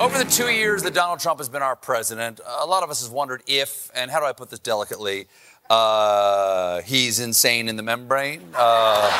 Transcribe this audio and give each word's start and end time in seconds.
Over 0.00 0.18
the 0.18 0.24
two 0.24 0.48
years 0.50 0.82
that 0.82 0.92
Donald 0.92 1.20
Trump 1.20 1.38
has 1.38 1.48
been 1.48 1.62
our 1.62 1.76
president, 1.76 2.40
a 2.44 2.66
lot 2.66 2.82
of 2.82 2.90
us 2.90 3.00
has 3.00 3.08
wondered 3.08 3.44
if, 3.46 3.92
and 3.94 4.10
how 4.10 4.18
do 4.18 4.26
I 4.26 4.32
put 4.32 4.50
this 4.50 4.58
delicately, 4.58 5.28
uh, 5.70 6.82
he's 6.82 7.20
insane 7.20 7.68
in 7.68 7.76
the 7.76 7.84
membrane. 7.84 8.42
A 8.54 8.58
uh, 8.58 9.12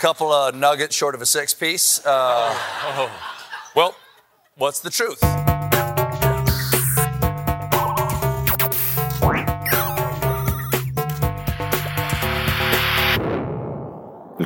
couple 0.00 0.32
of 0.32 0.54
nuggets 0.54 0.96
short 0.96 1.14
of 1.14 1.20
a 1.20 1.26
six 1.26 1.52
piece. 1.52 2.00
Uh, 2.06 3.10
well, 3.74 3.94
what's 4.54 4.80
the 4.80 4.88
truth? 4.88 5.22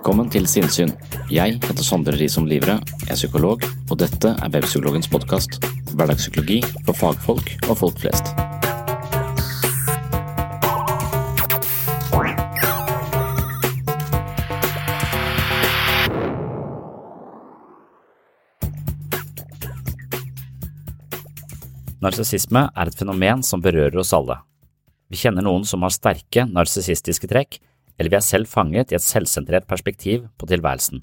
Velkommen 0.01 0.31
til 0.33 0.47
Sinnsyn. 0.48 0.95
Jeg 1.29 1.59
heter 1.61 1.84
Sondre 1.84 2.15
Risom 2.17 2.47
Livre, 2.48 2.79
jeg 3.03 3.11
er 3.12 3.19
psykolog, 3.19 3.61
og 3.93 3.98
dette 4.01 4.31
er 4.33 4.53
Webpsykologens 4.55 5.11
podkast. 5.12 5.59
Hverdagspsykologi 5.93 6.62
for 6.87 6.97
fagfolk 6.97 7.51
og 7.69 7.77
folk 7.77 8.01
flest. 8.01 8.33
Narsissisme 22.00 22.71
er 22.72 22.88
et 22.88 22.97
fenomen 22.97 23.44
som 23.44 23.61
berører 23.61 24.00
oss 24.00 24.17
alle. 24.17 24.41
Vi 25.12 25.21
kjenner 25.21 25.44
noen 25.44 25.69
som 25.69 25.84
har 25.84 25.93
sterke 25.93 26.49
narsissistiske 26.49 27.28
trekk, 27.28 27.61
eller 28.00 28.09
vi 28.09 28.16
er 28.16 28.25
selv 28.25 28.49
fanget 28.49 28.91
i 28.91 28.97
et 28.97 29.05
selvsentrert 29.05 29.69
perspektiv 29.69 30.25
på 30.41 30.49
tilværelsen. 30.49 31.03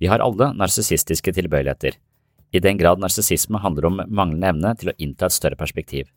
Vi 0.00 0.08
har 0.08 0.24
alle 0.24 0.54
narsissistiske 0.56 1.34
tilbøyeligheter, 1.36 1.98
i 2.54 2.62
den 2.62 2.78
grad 2.80 3.02
narsissisme 3.02 3.60
handler 3.60 3.90
om 3.90 4.00
manglende 4.08 4.48
evne 4.48 4.72
til 4.80 4.90
å 4.92 4.96
innta 5.02 5.28
et 5.28 5.36
større 5.36 5.58
perspektiv. 5.60 6.08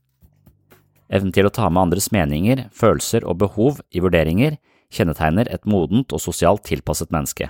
Evnen 1.12 1.34
til 1.36 1.50
å 1.50 1.52
ta 1.52 1.68
med 1.68 1.90
andres 1.90 2.12
meninger, 2.16 2.68
følelser 2.72 3.26
og 3.28 3.42
behov 3.44 3.82
i 3.92 4.00
vurderinger 4.00 4.60
kjennetegner 4.94 5.50
et 5.52 5.66
modent 5.68 6.14
og 6.14 6.24
sosialt 6.24 6.64
tilpasset 6.70 7.12
menneske. 7.12 7.50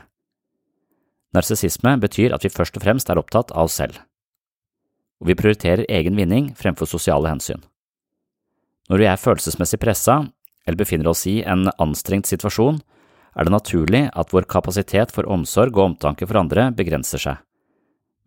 Narsissisme 1.35 1.99
betyr 2.01 2.33
at 2.33 2.45
vi 2.47 2.53
først 2.53 2.79
og 2.79 2.87
fremst 2.87 3.11
er 3.11 3.19
opptatt 3.21 3.51
av 3.53 3.69
oss 3.69 3.77
selv 3.77 3.99
og 5.19 5.27
vi 5.27 5.35
prioriterer 5.35 5.87
egen 5.91 6.17
vinning 6.17 6.53
fremfor 6.55 6.87
sosiale 6.87 7.29
hensyn. 7.31 7.61
Når 8.89 9.01
vi 9.01 9.07
er 9.09 9.21
følelsesmessig 9.21 9.79
pressa 9.81 10.21
eller 10.69 10.79
befinner 10.79 11.09
oss 11.11 11.25
i 11.27 11.39
en 11.41 11.67
anstrengt 11.81 12.29
situasjon, 12.29 12.79
er 13.35 13.45
det 13.45 13.53
naturlig 13.53 14.05
at 14.13 14.33
vår 14.33 14.47
kapasitet 14.49 15.13
for 15.15 15.27
omsorg 15.29 15.75
og 15.77 15.91
omtanke 15.91 16.27
for 16.29 16.39
andre 16.39 16.69
begrenser 16.75 17.21
seg. 17.21 17.43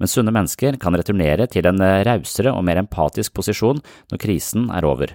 Men 0.02 0.10
sunne 0.10 0.34
mennesker 0.34 0.78
kan 0.82 0.96
returnere 0.98 1.46
til 1.50 1.68
en 1.68 1.78
rausere 1.78 2.50
og 2.50 2.64
mer 2.66 2.80
empatisk 2.82 3.36
posisjon 3.38 3.82
når 4.10 4.22
krisen 4.22 4.66
er 4.74 4.86
over. 4.88 5.14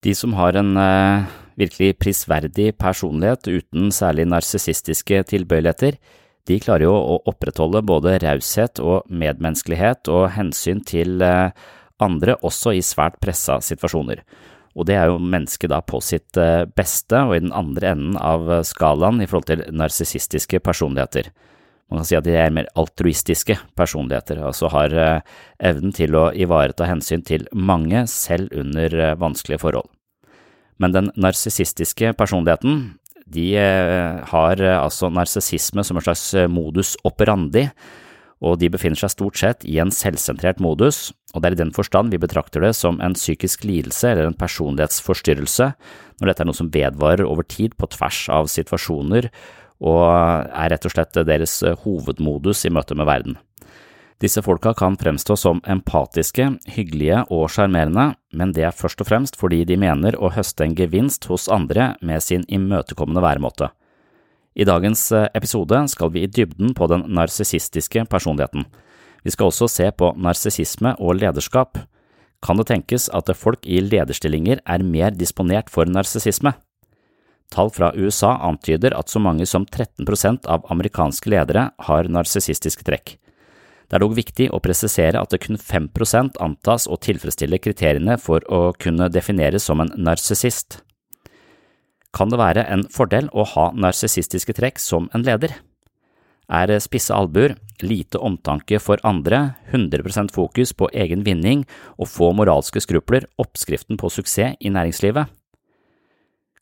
De 0.00 0.14
som 0.16 0.32
har 0.38 0.56
en 0.56 0.76
eh, 0.80 1.28
virkelig 1.60 1.98
prisverdig 2.00 2.70
personlighet 2.80 3.50
uten 3.50 3.90
særlig 3.92 4.24
narsissistiske 4.32 5.26
tilbøyeligheter, 5.28 5.98
de 6.48 6.56
klarer 6.62 6.86
jo 6.86 6.94
å 6.96 7.18
opprettholde 7.28 7.82
både 7.84 8.16
raushet 8.22 8.80
og 8.80 9.04
medmenneskelighet 9.12 10.08
og 10.08 10.30
hensyn 10.38 10.80
til 10.88 11.20
eh, 11.20 11.52
andre 12.00 12.38
også 12.40 12.72
i 12.78 12.80
svært 12.84 13.20
pressa 13.20 13.58
situasjoner. 13.60 14.22
Og 14.78 14.86
det 14.86 14.96
er 14.96 15.10
jo 15.10 15.18
mennesket 15.18 15.72
da 15.72 15.80
på 15.82 15.98
sitt 16.04 16.38
eh, 16.38 16.64
beste 16.64 17.24
og 17.26 17.36
i 17.36 17.42
den 17.42 17.54
andre 17.56 17.94
enden 17.94 18.18
av 18.20 18.48
skalaen 18.66 19.22
i 19.22 19.28
forhold 19.30 19.48
til 19.50 19.64
narsissistiske 19.74 20.62
personligheter. 20.62 21.32
Man 21.90 22.00
kan 22.00 22.06
si 22.06 22.18
at 22.18 22.26
de 22.26 22.36
er 22.38 22.52
mer 22.54 22.68
altruistiske 22.78 23.56
personligheter, 23.78 24.44
altså 24.46 24.70
har 24.70 24.94
eh, 24.94 25.38
evnen 25.72 25.94
til 25.96 26.14
å 26.14 26.28
ivareta 26.30 26.86
hensyn 26.86 27.26
til 27.26 27.48
mange 27.50 28.06
selv 28.10 28.54
under 28.54 29.18
vanskelige 29.18 29.64
forhold. 29.64 29.90
Men 30.80 30.94
den 30.94 31.10
narsissistiske 31.20 32.14
personligheten, 32.16 32.94
de 33.30 33.46
eh, 33.60 34.20
har 34.32 34.62
eh, 34.64 34.78
altså 34.78 35.10
narsissisme 35.12 35.84
som 35.86 35.98
en 35.98 36.06
slags 36.06 36.22
eh, 36.34 36.48
modus 36.50 36.96
operandi, 37.06 37.66
og 38.40 38.56
de 38.60 38.70
befinner 38.72 38.96
seg 38.96 39.12
stort 39.12 39.40
sett 39.40 39.64
i 39.68 39.76
en 39.82 39.92
selvsentrert 39.92 40.60
modus, 40.64 41.10
og 41.34 41.42
det 41.42 41.50
er 41.50 41.56
i 41.58 41.60
den 41.60 41.74
forstand 41.76 42.12
vi 42.12 42.20
betrakter 42.20 42.64
det 42.64 42.72
som 42.78 43.00
en 43.04 43.16
psykisk 43.16 43.66
lidelse 43.68 44.08
eller 44.10 44.30
en 44.30 44.38
personlighetsforstyrrelse 44.38 45.70
når 46.20 46.30
dette 46.30 46.44
er 46.44 46.48
noe 46.48 46.58
som 46.58 46.72
vedvarer 46.72 47.26
over 47.28 47.46
tid 47.46 47.76
på 47.78 47.90
tvers 47.92 48.24
av 48.32 48.48
situasjoner 48.50 49.28
og 49.80 50.02
er 50.04 50.72
rett 50.72 50.88
og 50.88 50.92
slett 50.92 51.20
deres 51.28 51.60
hovedmodus 51.84 52.66
i 52.68 52.72
møte 52.72 52.96
med 52.96 53.08
verden. 53.08 53.38
Disse 54.20 54.42
folka 54.44 54.74
kan 54.76 54.98
fremstå 55.00 55.36
som 55.40 55.62
empatiske, 55.64 56.44
hyggelige 56.68 57.22
og 57.32 57.46
sjarmerende, 57.48 58.10
men 58.36 58.52
det 58.52 58.66
er 58.68 58.76
først 58.76 59.00
og 59.00 59.08
fremst 59.08 59.38
fordi 59.40 59.62
de 59.64 59.78
mener 59.80 60.18
å 60.20 60.28
høste 60.34 60.66
en 60.66 60.76
gevinst 60.76 61.24
hos 61.30 61.48
andre 61.48 61.94
med 62.04 62.20
sin 62.24 62.44
imøtekommende 62.52 63.24
væremåte. 63.24 63.70
I 64.54 64.66
dagens 64.66 65.12
eh, 65.12 65.28
episode 65.34 65.84
skal 65.92 66.10
vi 66.14 66.24
i 66.24 66.30
dybden 66.30 66.74
på 66.74 66.88
den 66.90 67.04
narsissistiske 67.14 68.04
personligheten. 68.10 68.66
Vi 69.22 69.30
skal 69.30 69.50
også 69.50 69.68
se 69.70 69.90
på 69.92 70.12
narsissisme 70.18 70.96
og 70.98 71.20
lederskap. 71.20 71.78
Kan 72.42 72.58
det 72.58 72.70
tenkes 72.70 73.10
at 73.14 73.30
folk 73.36 73.66
i 73.68 73.82
lederstillinger 73.84 74.62
er 74.64 74.84
mer 74.86 75.14
disponert 75.14 75.70
for 75.70 75.86
narsissisme? 75.86 76.54
Tall 77.50 77.70
fra 77.74 77.90
USA 77.98 78.36
antyder 78.46 78.94
at 78.96 79.10
så 79.10 79.20
mange 79.22 79.46
som 79.46 79.66
13% 79.66 80.46
av 80.46 80.66
amerikanske 80.70 81.30
ledere 81.30 81.70
har 81.86 82.08
narsissistiske 82.08 82.86
trekk. 82.86 83.16
Det 83.90 83.98
er 83.98 84.04
dog 84.04 84.14
viktig 84.14 84.46
å 84.54 84.60
presisere 84.62 85.18
at 85.18 85.32
det 85.34 85.42
kun 85.42 85.58
5% 85.58 86.38
antas 86.38 86.86
å 86.86 86.98
tilfredsstille 87.02 87.58
kriteriene 87.58 88.14
for 88.22 88.44
å 88.46 88.70
kunne 88.78 89.10
defineres 89.10 89.66
som 89.66 89.82
en 89.82 89.90
narsissist. 89.98 90.78
Kan 92.16 92.32
det 92.32 92.40
være 92.40 92.66
en 92.66 92.86
fordel 92.90 93.28
å 93.30 93.44
ha 93.54 93.70
narsissistiske 93.76 94.54
trekk 94.58 94.80
som 94.82 95.08
en 95.14 95.24
leder? 95.26 95.54
Er 96.50 96.72
spisse 96.82 97.14
albuer, 97.14 97.54
lite 97.86 98.18
omtanke 98.18 98.80
for 98.82 98.98
andre, 99.06 99.54
100% 99.70 100.34
fokus 100.34 100.72
på 100.74 100.88
egen 100.90 101.22
vinning 101.22 101.62
og 101.96 102.10
få 102.10 102.32
moralske 102.34 102.82
skrupler 102.82 103.28
oppskriften 103.38 104.00
på 104.00 104.10
suksess 104.10 104.58
i 104.58 104.72
næringslivet? 104.74 105.30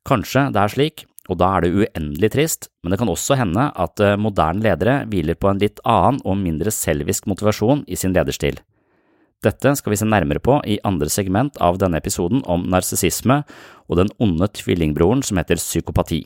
Kanskje 0.08 0.50
det 0.52 0.60
er 0.60 0.72
slik, 0.72 1.06
og 1.28 1.40
da 1.40 1.50
er 1.56 1.64
det 1.64 1.72
uendelig 1.76 2.30
trist, 2.32 2.68
men 2.82 2.92
det 2.92 3.00
kan 3.00 3.10
også 3.12 3.36
hende 3.40 3.68
at 3.76 4.00
eh, 4.00 4.16
moderne 4.20 4.64
ledere 4.64 5.02
hviler 5.08 5.36
på 5.36 5.50
en 5.50 5.60
litt 5.60 5.80
annen 5.84 6.20
og 6.24 6.38
mindre 6.40 6.72
selvisk 6.72 7.28
motivasjon 7.28 7.84
i 7.88 7.96
sin 8.00 8.16
lederstil. 8.16 8.60
Dette 9.44 9.70
skal 9.78 9.92
vi 9.92 9.98
se 10.00 10.06
nærmere 10.08 10.42
på 10.42 10.56
i 10.66 10.80
andre 10.86 11.06
segment 11.12 11.60
av 11.62 11.78
denne 11.78 12.00
episoden 12.00 12.40
om 12.50 12.64
narsissisme 12.72 13.44
og 13.86 14.00
den 14.00 14.10
onde 14.18 14.48
tvillingbroren 14.58 15.22
som 15.22 15.38
heter 15.38 15.60
psykopati. 15.60 16.24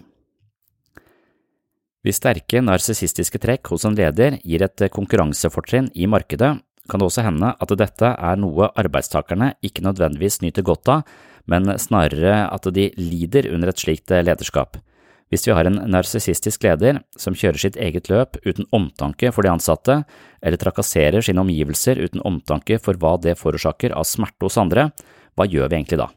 Hvis 2.03 2.19
sterke 2.19 2.63
narsissistiske 2.65 3.39
trekk 3.39 3.69
hos 3.71 3.85
en 3.87 3.99
leder 3.99 4.41
gir 4.43 4.65
et 4.65 4.87
konkurransefortrinn 4.91 5.91
i 5.95 6.09
markedet, 6.11 6.57
kan 6.91 6.99
det 6.99 7.07
også 7.07 7.23
hende 7.23 7.53
at 7.53 7.75
dette 7.79 8.09
er 8.11 8.41
noe 8.41 8.73
arbeidstakerne 8.81 9.53
ikke 9.63 9.85
nødvendigvis 9.87 10.41
nyter 10.43 10.67
godt 10.67 10.91
av, 10.91 11.05
men 11.47 11.69
snarere 11.79 12.49
at 12.49 12.67
de 12.75 12.89
lider 12.97 13.53
under 13.53 13.71
et 13.71 13.85
slikt 13.85 14.11
lederskap. 14.11 14.81
Hvis 15.33 15.47
vi 15.49 15.55
har 15.57 15.65
en 15.65 15.79
narsissistisk 15.89 16.67
leder 16.67 16.99
som 17.17 17.33
kjører 17.33 17.57
sitt 17.63 17.77
eget 17.81 18.11
løp 18.13 18.37
uten 18.45 18.67
omtanke 18.69 19.31
for 19.33 19.47
de 19.47 19.49
ansatte, 19.49 20.03
eller 20.45 20.61
trakasserer 20.61 21.25
sine 21.25 21.41
omgivelser 21.41 21.97
uten 22.05 22.21
omtanke 22.29 22.77
for 22.77 22.99
hva 23.01 23.15
det 23.17 23.39
forårsaker 23.41 23.95
av 23.97 24.05
smerte 24.05 24.45
hos 24.45 24.59
andre, 24.61 24.91
hva 25.33 25.47
gjør 25.49 25.71
vi 25.73 25.79
egentlig 25.79 26.03
da? 26.03 26.11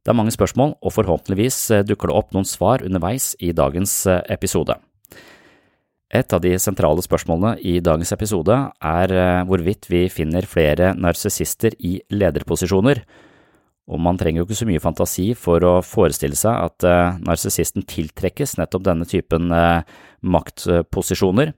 Det 0.00 0.14
er 0.14 0.16
mange 0.16 0.32
spørsmål, 0.32 0.72
og 0.80 0.94
forhåpentligvis 0.96 1.58
dukker 1.84 2.08
det 2.08 2.16
opp 2.16 2.32
noen 2.32 2.48
svar 2.48 2.80
underveis 2.86 3.34
i 3.36 3.52
dagens 3.52 3.92
episode. 4.32 4.78
Et 6.12 6.32
av 6.32 6.40
de 6.40 6.54
sentrale 6.60 7.04
spørsmålene 7.04 7.58
i 7.60 7.76
dagens 7.84 8.14
episode 8.16 8.56
er 8.80 9.14
hvorvidt 9.44 9.90
vi 9.92 10.06
finner 10.12 10.48
flere 10.48 10.94
narsissister 10.96 11.76
i 11.84 11.98
lederposisjoner, 12.08 13.04
og 13.90 13.98
man 13.98 14.18
trenger 14.18 14.42
jo 14.42 14.46
ikke 14.46 14.60
så 14.60 14.68
mye 14.68 14.82
fantasi 14.82 15.32
for 15.38 15.64
å 15.66 15.74
forestille 15.82 16.38
seg 16.38 16.54
at 16.54 16.86
eh, 16.86 17.18
narsissisten 17.26 17.86
tiltrekkes 17.88 18.56
nettopp 18.60 18.86
denne 18.86 19.08
typen 19.08 19.50
eh, 19.56 19.82
maktposisjoner. 20.22 21.50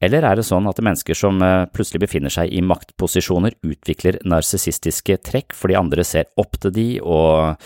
Eller 0.00 0.24
er 0.24 0.38
det 0.38 0.46
sånn 0.48 0.68
at 0.70 0.80
mennesker 0.80 1.18
som 1.18 1.42
eh, 1.44 1.66
plutselig 1.68 2.06
befinner 2.06 2.32
seg 2.32 2.52
i 2.56 2.64
maktposisjoner, 2.64 3.58
utvikler 3.60 4.22
narsissistiske 4.24 5.18
trekk 5.28 5.56
fordi 5.56 5.76
andre 5.76 6.06
ser 6.06 6.32
opp 6.40 6.56
til 6.62 6.74
de 6.78 6.88
og 7.04 7.60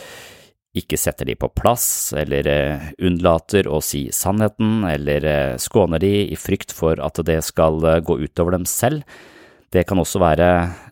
ikke 0.74 0.98
setter 0.98 1.30
de 1.30 1.36
på 1.38 1.46
plass, 1.54 1.86
eller 2.18 2.48
unnlater 2.98 3.68
å 3.70 3.78
si 3.78 4.08
sannheten, 4.10 4.82
eller 4.90 5.54
skåner 5.62 6.02
de 6.02 6.10
i 6.34 6.34
frykt 6.34 6.74
for 6.74 6.98
at 6.98 7.20
det 7.22 7.36
skal 7.46 7.78
gå 8.02 8.16
utover 8.26 8.56
dem 8.56 8.66
selv? 8.66 9.06
Det 9.70 9.84
kan 9.86 10.02
også 10.02 10.18
være 10.18 10.48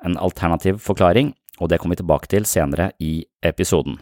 en 0.06 0.14
alternativ 0.22 0.78
forklaring, 0.86 1.32
og 1.60 1.68
det 1.68 1.80
kommer 1.80 1.96
vi 1.96 2.02
tilbake 2.02 2.30
til 2.32 2.48
senere 2.48 2.92
i 3.02 3.20
episoden. 3.44 3.98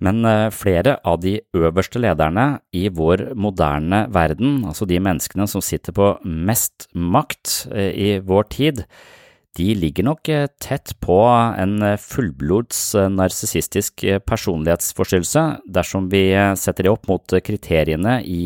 Men 0.00 0.24
eh, 0.24 0.48
flere 0.54 0.96
av 1.04 1.20
de 1.20 1.36
øverste 1.56 2.00
lederne 2.00 2.62
i 2.76 2.88
vår 2.88 3.30
moderne 3.36 4.06
verden, 4.12 4.62
altså 4.64 4.88
de 4.88 5.00
menneskene 5.02 5.46
som 5.50 5.64
sitter 5.64 5.94
på 5.96 6.14
mest 6.24 6.88
makt 6.94 7.66
eh, 7.74 7.92
i 7.92 8.10
vår 8.24 8.48
tid, 8.52 8.84
de 9.58 9.66
ligger 9.76 10.06
nok 10.08 10.30
eh, 10.32 10.46
tett 10.62 10.94
på 11.04 11.18
en 11.28 11.76
fullblods 12.00 12.80
narsissistisk 13.12 14.06
personlighetsforstyrrelse 14.24 15.44
dersom 15.68 16.08
vi 16.12 16.30
setter 16.56 16.88
det 16.88 16.94
opp 16.94 17.10
mot 17.10 17.36
kriteriene 17.44 18.20
i 18.24 18.40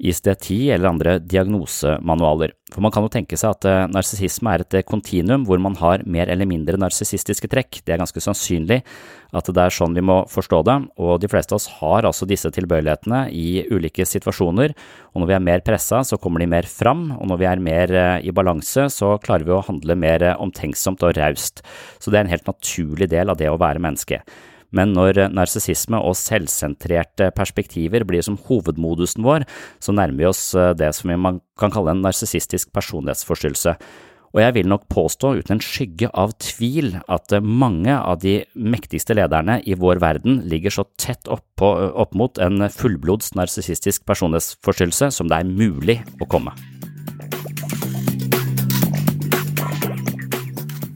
ICD-10 0.00 0.70
eller 0.74 0.90
andre 0.90 1.18
diagnosemanualer. 1.20 2.54
For 2.72 2.82
man 2.84 2.92
kan 2.94 3.04
jo 3.04 3.10
tenke 3.12 3.36
seg 3.38 3.52
at 3.52 3.66
uh, 3.68 3.86
narsissisme 3.90 4.52
er 4.52 4.64
et 4.64 4.76
eh, 4.78 4.86
kontinuum 4.86 5.44
hvor 5.48 5.60
man 5.62 5.76
har 5.80 6.04
mer 6.08 6.30
eller 6.32 6.48
mindre 6.48 6.78
narsissistiske 6.80 7.50
trekk. 7.50 7.80
Det 7.84 7.94
er 7.94 8.00
ganske 8.00 8.22
sannsynlig 8.22 8.80
at 9.36 9.50
det 9.50 9.62
er 9.62 9.74
sånn 9.74 9.94
vi 9.94 10.04
må 10.06 10.20
forstå 10.30 10.60
det, 10.66 10.76
og 10.98 11.20
de 11.22 11.30
fleste 11.30 11.54
av 11.54 11.60
oss 11.60 11.68
har 11.80 12.08
altså 12.08 12.26
disse 12.30 12.50
tilbøyelighetene 12.54 13.24
i 13.36 13.64
ulike 13.70 14.06
situasjoner, 14.08 14.74
og 15.12 15.22
når 15.22 15.30
vi 15.30 15.36
er 15.36 15.44
mer 15.46 15.64
pressa, 15.66 16.00
så 16.06 16.18
kommer 16.18 16.42
de 16.42 16.48
mer 16.50 16.66
fram, 16.66 17.10
og 17.14 17.30
når 17.30 17.42
vi 17.42 17.50
er 17.50 17.64
mer 17.66 17.94
uh, 17.94 18.16
i 18.22 18.34
balanse, 18.34 18.88
så 18.94 19.16
klarer 19.22 19.46
vi 19.46 19.54
å 19.56 19.64
handle 19.66 19.98
mer 19.98 20.26
omtenksomt 20.36 21.04
og 21.06 21.18
raust. 21.18 21.64
Så 21.98 22.10
det 22.10 22.20
er 22.20 22.26
en 22.26 22.34
helt 22.34 22.48
naturlig 22.50 23.10
del 23.12 23.30
av 23.30 23.38
det 23.38 23.50
å 23.50 23.60
være 23.60 23.82
menneske 23.82 24.22
men 24.76 24.94
når 24.96 25.26
narsissisme 25.34 25.98
og 26.00 26.18
selvsentrerte 26.18 27.30
perspektiver 27.36 28.04
blir 28.08 28.24
som 28.26 28.38
hovedmodusen 28.48 29.24
vår, 29.26 29.46
så 29.82 29.94
nærmer 29.96 30.20
vi 30.20 30.30
oss 30.30 30.44
eh, 30.54 30.72
det 30.78 30.92
som 30.96 31.12
man 31.20 31.40
kan 31.60 31.74
kalle 31.74 31.94
en 31.94 32.04
narsissistisk 32.04 32.72
personlighetsforstyrrelse. 32.76 33.76
Og 34.30 34.38
jeg 34.44 34.54
vil 34.54 34.68
nok 34.70 34.84
påstå 34.92 35.32
uten 35.40 35.56
en 35.56 35.64
skygge 35.64 36.06
av 36.14 36.36
tvil 36.38 36.94
at 37.10 37.34
eh, 37.34 37.42
mange 37.42 37.94
av 37.96 38.20
de 38.22 38.38
mektigste 38.54 39.16
lederne 39.18 39.58
i 39.66 39.74
vår 39.78 40.02
verden 40.02 40.42
ligger 40.50 40.74
så 40.74 40.86
tett 41.00 41.30
opp, 41.30 41.44
på, 41.58 41.70
opp 41.70 42.14
mot 42.14 42.38
en 42.42 42.68
fullblods 42.70 43.34
narsissistisk 43.38 44.06
personlighetsforstyrrelse 44.08 45.10
som 45.14 45.30
det 45.30 45.40
er 45.40 45.50
mulig 45.50 46.00
å 46.22 46.30
komme. 46.30 46.54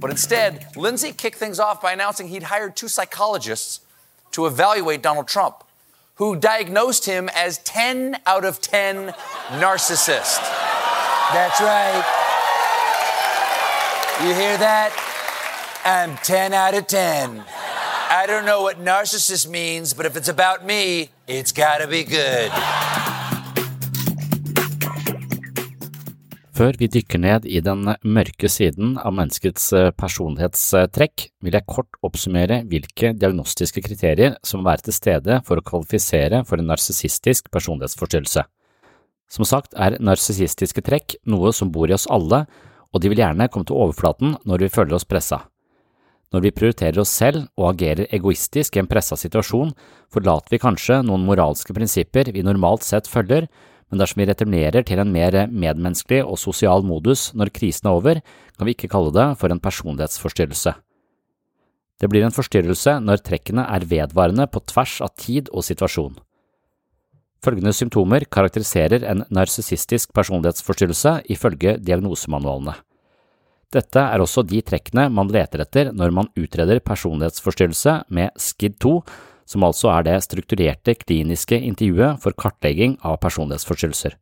But 0.05 0.11
instead, 0.11 0.67
Lindsay 0.77 1.13
kicked 1.13 1.39
things 1.39 1.59
off 1.59 1.81
by 1.81 1.93
announcing 1.93 2.29
he'd 2.29 2.43
hired 2.43 2.77
two 2.77 2.89
psychologists 2.89 3.81
to 4.33 4.45
evaluate 4.45 5.01
Donald 5.01 5.27
Trump, 5.27 5.65
who 6.17 6.37
diagnosed 6.37 7.07
him 7.07 7.31
as 7.35 7.57
10 7.61 8.19
out 8.27 8.45
of 8.45 8.61
10 8.61 9.15
narcissist. 9.53 10.43
That's 11.33 11.59
right. 11.59 12.05
You 14.21 14.35
hear 14.35 14.59
that? 14.59 14.93
I'm 15.87 16.19
10 16.19 16.53
out 16.53 16.75
of 16.75 16.87
10. 16.87 17.43
I 18.11 18.27
don't 18.27 18.45
know 18.45 18.61
what 18.61 18.85
narcissist 18.85 19.49
means, 19.49 19.95
but 19.95 20.05
if 20.05 20.19
it's 20.19 20.29
about 20.29 20.67
me, 20.67 21.09
it's 21.27 21.51
gotta 21.51 21.87
be 21.87 22.05
good. 22.05 22.53
Før 26.55 26.77
vi 26.79 26.87
dykker 26.87 27.19
ned 27.19 27.47
i 27.51 27.59
den 27.67 27.89
mørke 28.07 28.47
siden 28.47 28.93
av 29.03 29.11
menneskets 29.17 29.73
eh, 29.75 29.89
personlighetstrekk, 29.99 31.25
vil 31.43 31.57
jeg 31.57 31.67
kort 31.67 31.97
oppsummere 32.07 32.61
hvilke 32.71 33.11
diagnostiske 33.19 33.83
kriterier 33.83 34.37
som 34.47 34.63
må 34.63 34.69
være 34.69 34.87
til 34.87 34.95
stede 34.95 35.41
for 35.49 35.59
å 35.59 35.65
kvalifisere 35.67 36.45
for 36.47 36.63
en 36.63 36.71
narsissistisk 36.71 37.51
personlighetsforstyrrelse. 37.51 38.47
Som 39.35 39.49
sagt 39.51 39.75
er 39.75 39.99
narsissistiske 39.99 40.85
trekk 40.87 41.17
noe 41.27 41.51
som 41.51 41.75
bor 41.75 41.91
i 41.91 41.97
oss 41.99 42.07
alle, 42.07 42.45
og 42.95 43.03
de 43.03 43.11
vil 43.11 43.25
gjerne 43.25 43.51
komme 43.51 43.67
til 43.67 43.81
overflaten 43.89 44.39
når 44.47 44.69
vi 44.69 44.73
føler 44.77 44.95
oss 44.95 45.09
pressa. 45.11 45.43
Når 46.31 46.47
vi 46.47 46.55
prioriterer 46.55 47.03
oss 47.03 47.19
selv 47.19 47.49
og 47.59 47.73
agerer 47.73 48.07
egoistisk 48.15 48.79
i 48.79 48.85
en 48.85 48.91
pressa 48.91 49.19
situasjon, 49.19 49.75
forlater 50.07 50.55
vi 50.55 50.63
kanskje 50.63 51.03
noen 51.03 51.27
moralske 51.27 51.75
prinsipper 51.75 52.31
vi 52.31 52.47
normalt 52.47 52.87
sett 52.87 53.11
følger, 53.11 53.51
men 53.95 54.03
dersom 54.03 54.19
vi 54.19 54.27
returnerer 54.27 54.83
til 54.83 54.99
en 54.99 55.13
mer 55.15 55.37
medmenneskelig 55.47 56.25
og 56.27 56.41
sosial 56.43 56.83
modus 56.83 57.29
når 57.39 57.53
krisen 57.55 57.87
er 57.87 57.95
over, 57.95 58.21
kan 58.59 58.67
vi 58.67 58.75
ikke 58.75 58.91
kalle 58.91 59.13
det 59.15 59.27
for 59.39 59.55
en 59.55 59.63
personlighetsforstyrrelse. 59.63 60.73
Det 62.03 62.09
blir 62.11 62.25
en 62.27 62.35
forstyrrelse 62.35 62.97
når 63.05 63.23
trekkene 63.23 63.63
er 63.71 63.87
vedvarende 63.87 64.49
på 64.51 64.65
tvers 64.67 64.97
av 65.07 65.13
tid 65.15 65.47
og 65.55 65.63
situasjon. 65.63 66.17
Følgende 67.45 67.75
symptomer 67.77 68.27
karakteriserer 68.27 69.07
en 69.07 69.23
narsissistisk 69.31 70.11
personlighetsforstyrrelse 70.17 71.21
ifølge 71.31 71.77
diagnosemanualene. 71.79 72.75
Dette 73.75 74.03
er 74.03 74.23
også 74.23 74.43
de 74.43 74.59
trekkene 74.67 75.07
man 75.13 75.31
leter 75.31 75.63
etter 75.63 75.93
når 75.95 76.19
man 76.19 76.33
utreder 76.35 76.83
personlighetsforstyrrelse 76.83 78.01
med 78.11 78.35
SKID2, 78.43 78.99
som 79.47 79.65
altså 79.67 79.91
er 79.95 80.07
det 80.07 80.19
strukturerte 80.25 80.97
kliniske 81.01 81.59
intervjuet 81.59 82.21
for 82.23 82.37
kartlegging 82.37 82.99
av 83.03 83.21
personlighetsforstyrrelser. 83.25 84.17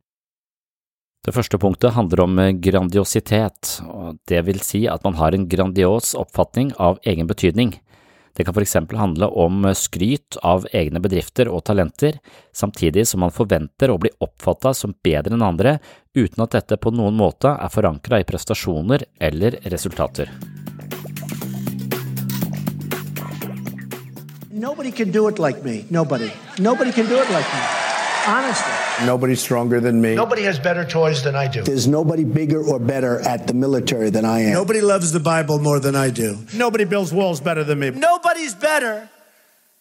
Det 1.23 1.31
første 1.31 1.55
punktet 1.55 1.95
handler 1.95 2.25
om 2.25 2.39
grandiositet, 2.59 3.77
og 3.87 4.17
det 4.27 4.41
vil 4.43 4.59
si 4.59 4.83
at 4.91 5.05
man 5.07 5.15
har 5.15 5.31
en 5.31 5.47
grandios 5.47 6.11
oppfatning 6.19 6.73
av 6.75 6.99
egen 7.07 7.29
betydning. 7.29 7.77
Det 8.35 8.43
kan 8.43 8.53
for 8.53 8.65
eksempel 8.65 8.97
handle 8.97 9.29
om 9.29 9.69
skryt 9.77 10.39
av 10.43 10.65
egne 10.73 10.99
bedrifter 10.99 11.47
og 11.47 11.63
talenter, 11.69 12.17
samtidig 12.51 13.05
som 13.07 13.21
man 13.23 13.31
forventer 13.31 13.93
å 13.93 13.99
bli 14.01 14.11
oppfattet 14.25 14.79
som 14.79 14.95
bedre 15.05 15.37
enn 15.37 15.45
andre, 15.45 15.77
uten 16.17 16.43
at 16.43 16.57
dette 16.57 16.81
på 16.81 16.91
noen 16.91 17.15
måte 17.15 17.53
er 17.53 17.71
forankret 17.71 18.25
i 18.25 18.29
prestasjoner 18.33 19.05
eller 19.21 19.61
resultater. 19.69 20.33
Nobody 24.63 24.91
can 24.91 25.11
do 25.11 25.27
it 25.27 25.39
like 25.39 25.61
me. 25.65 25.85
Nobody. 25.89 26.31
Nobody 26.57 26.93
can 26.93 27.05
do 27.05 27.17
it 27.17 27.29
like 27.31 27.45
me. 27.53 27.59
Honestly. 28.25 29.05
Nobody's 29.05 29.41
stronger 29.41 29.81
than 29.81 29.99
me. 29.99 30.15
Nobody 30.15 30.43
has 30.43 30.57
better 30.57 30.85
toys 30.85 31.21
than 31.21 31.35
I 31.35 31.49
do. 31.49 31.63
There's 31.63 31.85
nobody 31.85 32.23
bigger 32.23 32.63
or 32.63 32.79
better 32.79 33.19
at 33.19 33.45
the 33.45 33.53
military 33.53 34.09
than 34.09 34.23
I 34.23 34.39
am. 34.43 34.53
Nobody 34.53 34.79
loves 34.79 35.11
the 35.11 35.19
Bible 35.19 35.59
more 35.59 35.81
than 35.81 35.97
I 35.97 36.11
do. 36.11 36.37
Nobody 36.53 36.85
builds 36.85 37.11
walls 37.11 37.41
better 37.41 37.65
than 37.65 37.77
me. 37.77 37.89
Nobody's 37.89 38.55
better 38.55 39.09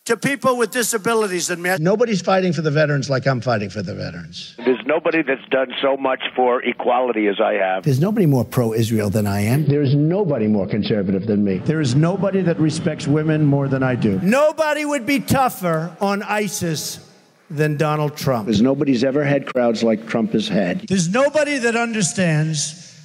to 0.04 0.16
people 0.16 0.56
with 0.56 0.72
disabilities 0.72 1.46
than 1.46 1.62
me. 1.62 1.76
Nobody's 1.78 2.20
fighting 2.20 2.52
for 2.52 2.62
the 2.62 2.70
veterans 2.70 3.08
like 3.08 3.26
I'm 3.26 3.40
fighting 3.40 3.70
for 3.70 3.82
the 3.82 3.94
veterans. 3.94 4.54
There's 4.58 4.84
nobody 4.84 5.22
that's 5.22 5.46
done 5.50 5.72
so 5.80 5.96
much 5.96 6.20
for 6.34 6.60
equality 6.62 7.28
as 7.28 7.40
I 7.40 7.54
have. 7.54 7.84
There's 7.84 8.00
nobody 8.00 8.26
more 8.26 8.44
pro 8.44 8.72
Israel 8.72 9.10
than 9.10 9.28
I 9.28 9.42
am. 9.42 9.66
There's 9.66 9.94
nobody 9.94 10.48
more 10.48 10.66
conservative 10.66 11.26
than 11.26 11.44
me. 11.44 11.58
There 11.58 11.80
is 11.80 11.94
nobody 11.94 12.40
that 12.42 12.58
respects 12.58 13.06
women 13.06 13.44
more 13.44 13.68
than 13.68 13.84
I 13.84 13.94
do. 13.94 14.18
Nobody 14.20 14.84
would 14.84 15.06
be 15.06 15.20
tougher 15.20 15.96
on 16.00 16.22
ISIS 16.24 17.08
than 17.48 17.76
Donald 17.76 18.16
Trump. 18.16 18.46
Because 18.46 18.62
nobody's 18.62 19.04
ever 19.04 19.22
had 19.22 19.46
crowds 19.46 19.84
like 19.84 20.08
Trump 20.08 20.32
has 20.32 20.48
had. 20.48 20.80
There's 20.88 21.08
nobody 21.08 21.58
that 21.58 21.76
understands 21.76 22.98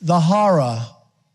the 0.00 0.18
horror 0.18 0.80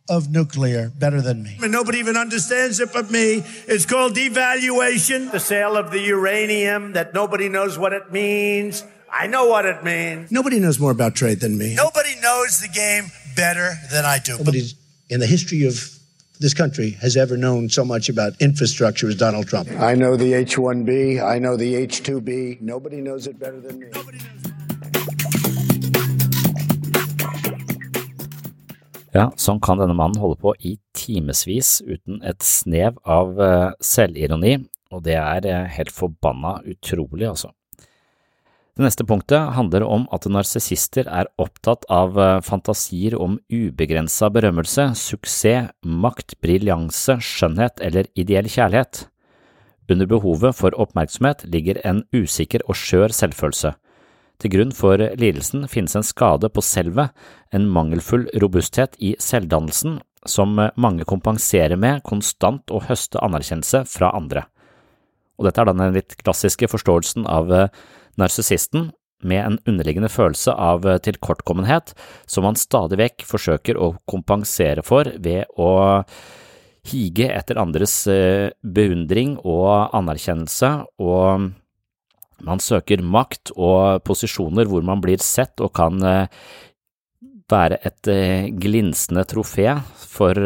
of 0.10 0.30
nuclear 0.30 0.90
better 0.90 1.22
than 1.22 1.44
me. 1.44 1.58
And 1.62 1.72
nobody 1.72 2.00
even 2.00 2.18
understands 2.18 2.80
it 2.80 2.90
but 2.92 3.12
me. 3.12 3.44
It's 3.68 3.86
called 3.86 4.16
devaluation, 4.16 5.32
the 5.32 5.40
sale 5.40 5.78
of 5.78 5.92
the 5.92 6.02
uranium 6.02 6.94
that 6.94 7.14
nobody 7.14 7.48
knows 7.48 7.78
what 7.78 7.94
it 7.94 8.12
means. 8.12 8.84
I 9.12 9.28
know 9.28 9.48
what 9.48 9.66
it 9.66 9.84
means. 9.84 10.32
Nobody 10.32 10.60
knows 10.60 10.80
more 10.80 10.92
about 10.92 11.16
trade 11.16 11.40
than 11.40 11.58
me. 11.58 11.76
Nobody 11.76 12.16
knows 12.22 12.60
the 12.60 12.68
game 12.68 13.06
better 13.36 13.74
than 13.92 14.06
I 14.06 14.20
do. 14.20 14.38
Nobody 14.38 14.64
in 15.10 15.20
the 15.20 15.28
history 15.28 15.66
of 15.66 15.96
this 16.40 16.54
country 16.54 16.92
has 17.02 17.18
ever 17.18 17.36
known 17.36 17.70
so 17.70 17.84
much 17.84 18.08
about 18.08 18.34
infrastructure 18.40 19.08
as 19.10 19.16
Donald 19.16 19.48
Trump. 19.48 19.70
I 19.72 19.96
know 19.96 20.16
the 20.16 20.34
H-1B. 20.34 21.22
I 21.22 21.38
know 21.40 21.58
the 21.58 21.76
H-2B. 21.76 22.62
Nobody 22.62 23.02
knows 23.02 23.28
it 23.28 23.38
better 23.38 23.60
than 23.60 23.80
me. 23.80 23.88
Ja, 29.16 29.32
sånn 29.42 29.58
kan 29.64 29.80
denne 29.82 29.96
mannen 29.98 30.22
holde 30.22 30.38
på 30.42 30.54
i 30.62 30.76
timevis 30.94 31.80
uten 31.82 32.20
et 32.22 32.46
snev 32.46 33.00
av 33.10 33.40
eh, 33.42 33.72
selvironi, 33.82 34.60
og 34.94 35.02
det 35.08 35.16
er 35.18 35.48
eh, 35.50 35.72
helt 35.78 35.94
forbanna 35.94 36.60
utrolig, 36.70 37.26
altså. 37.32 37.50
Det 38.78 38.86
neste 38.86 39.04
punktet 39.04 39.58
handler 39.58 39.84
om 39.84 40.06
at 40.16 40.24
narsissister 40.30 41.10
er 41.10 41.28
opptatt 41.42 41.88
av 41.92 42.16
eh, 42.22 42.38
fantasier 42.46 43.18
om 43.18 43.40
ubegrensa 43.50 44.30
berømmelse, 44.32 44.92
suksess, 44.96 45.74
makt, 45.84 46.38
briljanse, 46.46 47.18
skjønnhet 47.18 47.82
eller 47.84 48.08
ideell 48.14 48.48
kjærlighet. 48.48 49.08
Under 49.90 50.06
behovet 50.06 50.54
for 50.54 50.78
oppmerksomhet 50.78 51.48
ligger 51.50 51.82
en 51.82 52.06
usikker 52.14 52.62
og 52.70 52.78
skjør 52.78 53.16
selvfølelse. 53.18 53.74
Til 54.40 54.54
grunn 54.54 54.70
for 54.76 55.02
lidelsen 55.20 55.66
finnes 55.68 55.98
en 56.00 56.06
skade 56.06 56.48
på 56.48 56.64
selvet, 56.64 57.12
en 57.52 57.68
mangelfull 57.68 58.30
robusthet 58.40 58.96
i 59.04 59.16
selvdannelsen, 59.20 59.98
som 60.28 60.56
mange 60.56 61.08
kompenserer 61.08 61.80
med 61.80 62.04
konstant 62.08 62.72
å 62.72 62.80
høste 62.88 63.20
anerkjennelse 63.24 63.84
fra 63.88 64.14
andre. 64.16 64.46
Og 65.40 65.48
dette 65.48 65.64
er 65.64 65.72
den 65.72 65.96
litt 65.96 66.16
klassiske 66.20 66.68
forståelsen 66.72 67.28
av 67.28 67.52
narsissisten, 68.20 68.92
med 69.20 69.44
en 69.44 69.58
underliggende 69.68 70.08
følelse 70.08 70.54
av 70.56 70.86
tilkortkommenhet 71.04 71.92
som 72.24 72.46
man 72.48 72.56
stadig 72.56 73.02
vekk 73.02 73.26
forsøker 73.28 73.76
å 73.76 73.90
kompensere 74.08 74.80
for 74.86 75.10
ved 75.20 75.50
å 75.60 75.72
hige 76.88 77.28
etter 77.28 77.60
andres 77.60 78.06
beundring 78.64 79.36
og 79.44 79.92
anerkjennelse 80.00 80.72
og 81.04 81.50
man 82.46 82.62
søker 82.64 83.04
makt 83.04 83.54
og 83.56 84.04
posisjoner 84.08 84.70
hvor 84.70 84.86
man 84.86 85.02
blir 85.04 85.22
sett 85.24 85.60
og 85.64 85.74
kan 85.78 86.00
være 87.50 87.80
et 87.88 88.10
glinsende 88.62 89.24
trofé 89.26 89.72
for 89.98 90.38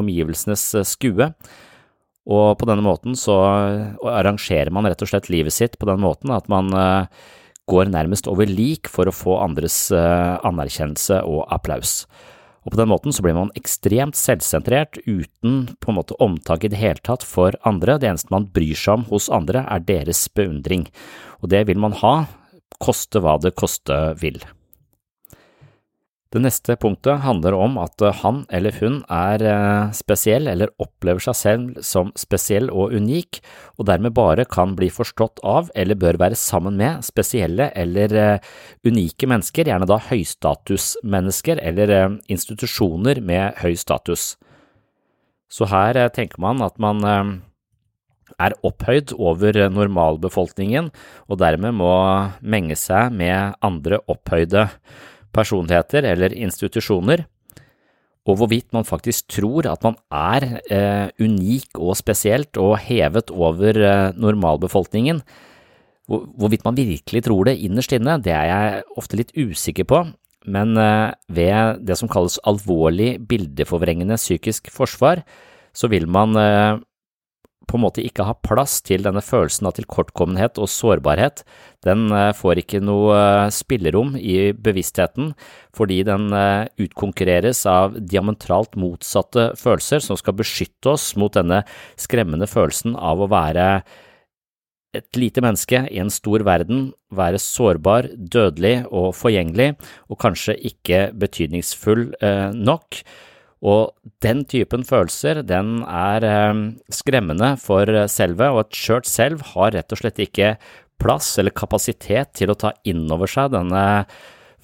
omgivelsenes 0.00 0.64
skue. 0.90 1.30
Og 2.30 2.48
på 2.58 2.66
denne 2.68 2.84
måten 2.84 3.14
så 3.18 3.36
arrangerer 4.10 4.72
man 4.74 4.88
rett 4.90 5.02
og 5.02 5.12
slett 5.12 5.30
livet 5.32 5.54
sitt 5.54 5.78
på 5.78 5.88
den 5.88 6.02
måten 6.02 6.34
at 6.34 6.50
man 6.50 6.68
går 7.70 7.92
nærmest 7.94 8.26
over 8.30 8.50
lik 8.50 8.90
for 8.90 9.06
å 9.06 9.14
få 9.14 9.38
andres 9.44 9.86
anerkjennelse 9.94 11.22
og 11.22 11.46
applaus. 11.54 12.04
Og 12.60 12.74
på 12.74 12.80
den 12.80 12.90
måten 12.90 13.14
så 13.14 13.24
blir 13.24 13.36
man 13.36 13.52
ekstremt 13.56 14.18
selvsentrert 14.18 14.98
uten 15.06 15.62
på 15.80 15.92
en 15.92 15.96
måte 15.96 16.16
omtak 16.20 16.66
i 16.66 16.70
det 16.72 16.80
hele 16.80 17.00
tatt 17.00 17.24
for 17.24 17.56
andre. 17.64 17.96
Det 17.96 18.10
eneste 18.10 18.34
man 18.34 18.50
bryr 18.52 18.76
seg 18.76 18.98
om 18.98 19.06
hos 19.08 19.30
andre 19.32 19.64
er 19.64 19.80
deres 19.86 20.26
beundring, 20.36 20.84
og 21.40 21.50
det 21.52 21.66
vil 21.68 21.80
man 21.80 21.96
ha, 22.00 22.14
koste 22.80 23.20
hva 23.20 23.36
det 23.40 23.56
koste 23.58 23.96
vil. 24.20 24.40
Det 26.30 26.38
neste 26.38 26.76
punktet 26.78 27.24
handler 27.24 27.56
om 27.58 27.74
at 27.82 27.98
han 28.20 28.44
eller 28.54 28.76
hun 28.78 29.00
er 29.10 29.42
spesiell 29.98 30.46
eller 30.46 30.70
opplever 30.78 31.24
seg 31.24 31.34
selv 31.34 31.80
som 31.82 32.12
spesiell 32.14 32.70
og 32.70 32.94
unik, 32.94 33.40
og 33.82 33.88
dermed 33.90 34.14
bare 34.14 34.46
kan 34.46 34.76
bli 34.78 34.92
forstått 34.94 35.42
av 35.42 35.72
eller 35.74 35.98
bør 35.98 36.20
være 36.22 36.38
sammen 36.38 36.78
med 36.78 37.02
spesielle 37.02 37.72
eller 37.74 38.38
unike 38.86 39.26
mennesker, 39.26 39.66
gjerne 39.66 39.90
da 39.90 39.98
høystatusmennesker 40.06 41.58
eller 41.66 42.20
institusjoner 42.30 43.18
med 43.18 43.58
høy 43.64 43.74
status. 43.74 44.36
Så 45.50 45.66
her 45.66 45.98
tenker 46.14 46.38
man 46.38 46.62
at 46.62 46.78
man 46.78 47.02
er 48.40 48.56
opphøyd 48.66 49.14
over 49.18 49.56
normalbefolkningen 49.70 50.90
og 51.28 51.40
dermed 51.40 51.76
må 51.76 51.92
menge 52.40 52.78
seg 52.78 53.12
med 53.14 53.56
andre 53.64 54.00
opphøyde 54.10 54.68
personligheter 55.34 56.06
eller 56.10 56.34
institusjoner, 56.34 57.24
og 58.28 58.36
hvorvidt 58.38 58.68
man 58.76 58.86
faktisk 58.86 59.30
tror 59.32 59.66
at 59.70 59.84
man 59.86 59.96
er 60.12 60.46
eh, 60.70 61.08
unik 61.22 61.78
og 61.80 61.96
spesielt 61.98 62.58
og 62.60 62.76
hevet 62.84 63.32
over 63.32 63.78
eh, 63.80 64.16
normalbefolkningen. 64.18 65.22
Hvor, 66.10 66.26
hvorvidt 66.36 66.66
man 66.66 66.76
virkelig 66.76 67.24
tror 67.24 67.48
det 67.48 67.60
innerst 67.64 67.94
inne, 67.96 68.18
det 68.22 68.34
er 68.34 68.50
jeg 68.50 68.82
ofte 69.00 69.18
litt 69.18 69.32
usikker 69.38 69.88
på, 69.88 70.02
men 70.52 70.76
eh, 70.78 71.14
ved 71.32 71.80
det 71.86 71.96
som 71.98 72.10
kalles 72.12 72.38
alvorlig 72.44 73.16
bildeforvrengende 73.30 74.20
psykisk 74.20 74.70
forsvar, 74.74 75.24
så 75.72 75.88
vil 75.88 76.08
man 76.10 76.34
på 77.70 77.78
en 77.78 77.84
måte 77.84 78.02
ikke 78.02 78.26
har 78.26 78.40
plass 78.42 78.80
til 78.82 79.04
denne 79.06 79.22
følelsen 79.22 79.68
av 79.70 79.76
tilkortkommenhet 79.76 80.58
og 80.58 80.66
sårbarhet. 80.72 81.44
Den 81.86 82.10
får 82.34 82.64
ikke 82.64 82.82
noe 82.82 83.46
spillerom 83.54 84.16
i 84.18 84.50
bevisstheten, 84.58 85.30
fordi 85.76 86.00
den 86.08 86.28
utkonkurreres 86.34 87.62
av 87.70 87.94
diametralt 88.02 88.74
motsatte 88.80 89.52
følelser 89.60 90.02
som 90.02 90.18
skal 90.18 90.36
beskytte 90.42 90.96
oss 90.96 91.12
mot 91.20 91.38
denne 91.38 91.62
skremmende 92.00 92.50
følelsen 92.50 92.98
av 92.98 93.22
å 93.22 93.30
være 93.30 93.70
et 94.98 95.14
lite 95.14 95.38
menneske 95.44 95.84
i 95.86 96.00
en 96.02 96.10
stor 96.10 96.42
verden, 96.42 96.88
være 97.14 97.38
sårbar, 97.38 98.10
dødelig 98.10 98.80
og 98.90 99.12
forgjengelig, 99.14 99.76
og 100.10 100.18
kanskje 100.18 100.58
ikke 100.72 101.04
betydningsfull 101.14 102.08
nok. 102.58 103.04
Og 103.60 103.92
den 104.24 104.44
typen 104.48 104.86
følelser, 104.88 105.42
den 105.44 105.82
er 105.84 106.24
skremmende 106.92 107.52
for 107.60 107.88
selvet, 108.08 108.48
og 108.48 108.62
et 108.62 108.78
skjørt 108.78 109.08
selv 109.10 109.44
har 109.52 109.74
rett 109.76 109.92
og 109.92 110.00
slett 110.00 110.22
ikke 110.24 110.54
plass 111.00 111.34
eller 111.40 111.52
kapasitet 111.56 112.32
til 112.40 112.52
å 112.52 112.58
ta 112.60 112.72
inn 112.88 113.04
over 113.12 113.28
seg 113.28 113.52
denne 113.52 113.82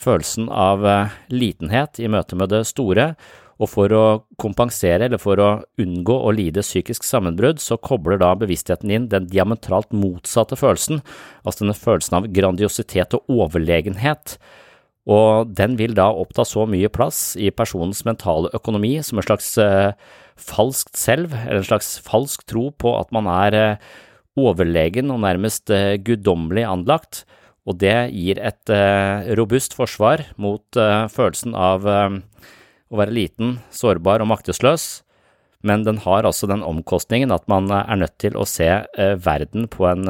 følelsen 0.00 0.48
av 0.52 0.84
litenhet 1.32 2.00
i 2.00 2.08
møte 2.12 2.36
med 2.40 2.52
det 2.52 2.64
store, 2.68 3.12
og 3.56 3.70
for 3.72 3.92
å 3.96 4.04
kompensere 4.40 5.06
eller 5.06 5.20
for 5.20 5.40
å 5.40 5.48
unngå 5.80 6.16
å 6.28 6.32
lide 6.36 6.64
psykisk 6.64 7.06
sammenbrudd, 7.08 7.60
så 7.62 7.78
kobler 7.80 8.20
da 8.20 8.34
bevisstheten 8.36 8.92
inn 8.92 9.08
den 9.12 9.28
diametralt 9.32 9.96
motsatte 9.96 10.58
følelsen, 10.60 11.00
altså 11.42 11.64
denne 11.64 11.78
følelsen 11.78 12.18
av 12.20 12.28
grandiositet 12.36 13.16
og 13.16 13.32
overlegenhet, 13.32 14.36
og 15.06 15.52
den 15.54 15.76
vil 15.78 15.94
da 15.94 16.08
oppta 16.10 16.42
så 16.46 16.64
mye 16.66 16.90
plass 16.90 17.36
i 17.38 17.52
personens 17.54 18.02
mentale 18.06 18.50
økonomi 18.56 18.96
som 19.06 19.20
en 19.20 19.26
slags 19.26 19.52
eh, 19.62 19.94
falskt 20.34 20.98
selv, 20.98 21.30
eller 21.44 21.62
en 21.62 21.70
slags 21.70 21.94
falsk 22.02 22.42
tro 22.50 22.68
på 22.75 22.96
at 22.98 23.14
man 23.14 23.30
er 23.30 23.56
eh, 23.56 23.88
overlegen 24.36 25.12
og 25.14 25.22
nærmest 25.22 25.70
eh, 25.70 25.94
guddommelig 26.02 26.66
anlagt, 26.66 27.22
og 27.66 27.78
det 27.82 27.94
gir 28.14 28.38
et 28.42 28.70
eh, 28.70 29.30
robust 29.38 29.75
forsvar 29.78 30.22
mot 30.42 30.78
eh, 30.78 31.06
følelsen 31.10 31.54
av 31.54 31.86
eh, 31.90 32.20
å 32.90 33.00
være 33.00 33.14
liten, 33.14 33.58
sårbar 33.75 34.22
og 34.22 34.30
maktesløs, 34.34 35.04
men 35.66 35.86
den 35.86 36.02
har 36.04 36.26
altså 36.26 36.50
den 36.50 36.66
omkostningen 36.66 37.34
at 37.34 37.46
man 37.50 37.70
er 37.75 37.98
nødt 37.98 38.18
til 38.22 38.36
å 38.38 38.44
se 38.46 38.68
verden 39.18 39.64
på 39.72 39.88
en 39.88 40.04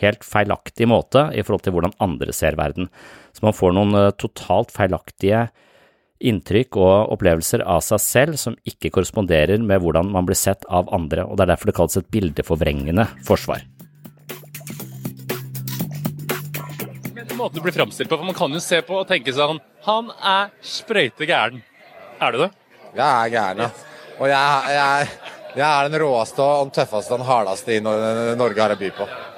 helt 0.00 0.24
feilaktig 0.26 0.88
måte 0.90 1.28
i 1.34 1.44
forhold 1.44 1.64
til 1.66 1.76
hvordan 1.76 1.96
andre 2.02 2.34
ser 2.36 2.58
verden. 2.58 2.90
Så 3.36 3.44
man 3.44 3.56
får 3.56 3.76
noen 3.76 3.96
totalt 4.20 4.74
feilaktige 4.74 5.46
inntrykk 6.24 6.78
og 6.80 7.12
opplevelser 7.16 7.64
av 7.68 7.82
seg 7.84 8.00
selv 8.02 8.40
som 8.40 8.56
ikke 8.68 8.90
korresponderer 8.94 9.60
med 9.60 9.82
hvordan 9.82 10.08
man 10.12 10.28
blir 10.28 10.38
sett 10.38 10.64
av 10.72 10.88
andre, 10.94 11.26
og 11.26 11.36
det 11.36 11.46
er 11.46 11.52
derfor 11.52 11.70
det 11.70 11.76
kalles 11.76 11.98
et 12.00 12.12
bildeforvrengende 12.12 13.08
forsvar. 13.26 13.66
Måten 17.36 17.58
du 17.58 17.66
blir 17.66 17.74
framstilt 17.76 18.08
på, 18.08 18.16
for 18.16 18.24
Man 18.24 18.36
kan 18.36 18.52
jo 18.52 18.62
se 18.64 18.78
på 18.80 18.96
og 18.96 19.08
tenke 19.10 19.32
sånn 19.36 19.58
Han 19.84 20.06
er 20.24 20.54
sprøyte 20.64 21.26
gæren. 21.28 21.60
Er 22.16 22.32
du 22.32 22.38
det? 22.40 22.48
Jeg 22.96 23.04
er 23.04 23.32
gæren, 23.34 23.60
ja. 23.60 23.68
Og 24.16 24.30
jeg, 24.30 24.72
jeg, 24.72 25.08
jeg 25.52 25.66
er 25.68 25.90
den 25.90 26.00
råeste 26.00 26.40
og 26.40 26.62
den 26.64 26.74
tøffeste 26.78 27.12
og 27.12 27.20
den 27.20 27.28
hardeste 27.28 27.76
i 27.76 27.82
Norge 27.84 28.62
har 28.62 28.72
å 28.72 28.80
by 28.80 28.88
på. 28.96 29.08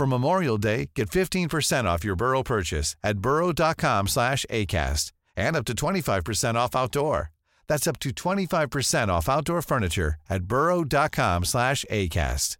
For 0.00 0.06
Memorial 0.06 0.56
Day, 0.56 0.88
get 0.94 1.10
15% 1.10 1.84
off 1.84 2.06
your 2.06 2.16
Burrow 2.16 2.42
purchase 2.42 2.96
at 3.04 3.18
burrow.com 3.18 4.08
slash 4.08 4.46
ACAST 4.48 5.12
and 5.36 5.54
up 5.54 5.66
to 5.66 5.74
25% 5.74 6.54
off 6.54 6.74
outdoor. 6.74 7.32
That's 7.66 7.86
up 7.86 7.98
to 7.98 8.08
25% 8.08 9.08
off 9.08 9.28
outdoor 9.28 9.60
furniture 9.60 10.14
at 10.30 10.44
burrow.com 10.44 11.44
slash 11.44 11.84
ACAST. 11.90 12.56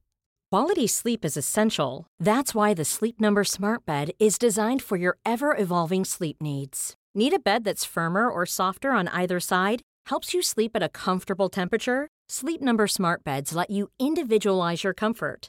Quality 0.51 0.87
sleep 0.87 1.25
is 1.25 1.39
essential. 1.39 2.07
That's 2.19 2.55
why 2.55 2.75
the 2.75 2.85
Sleep 2.85 3.19
Number 3.19 3.45
Smart 3.45 3.87
Bed 3.87 4.11
is 4.19 4.37
designed 4.37 4.83
for 4.83 4.99
your 4.99 5.17
ever 5.25 5.57
evolving 5.57 6.05
sleep 6.05 6.43
needs. 6.43 6.93
Need 7.15 7.33
a 7.33 7.39
bed 7.39 7.65
that's 7.65 7.87
firmer 7.87 8.29
or 8.29 8.45
softer 8.45 8.91
on 8.91 9.09
either 9.09 9.41
side? 9.41 9.81
Helps 10.09 10.35
you 10.35 10.43
sleep 10.43 10.73
at 10.75 10.83
a 10.83 10.91
comfortable 10.91 11.49
temperature? 11.49 12.09
Sleep 12.29 12.61
Number 12.61 12.87
Smart 12.87 13.25
Beds 13.25 13.55
let 13.55 13.71
you 13.71 13.89
individualize 13.99 14.85
your 14.85 14.93
comfort 14.93 15.49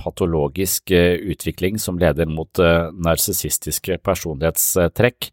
patologisk 0.00 0.92
uh, 0.94 1.18
utvikling 1.32 1.78
som 1.80 1.98
leder 2.00 2.28
mot 2.30 2.60
uh, 2.62 2.90
narsissistiske 2.92 4.00
personlighetstrekk, 4.06 5.30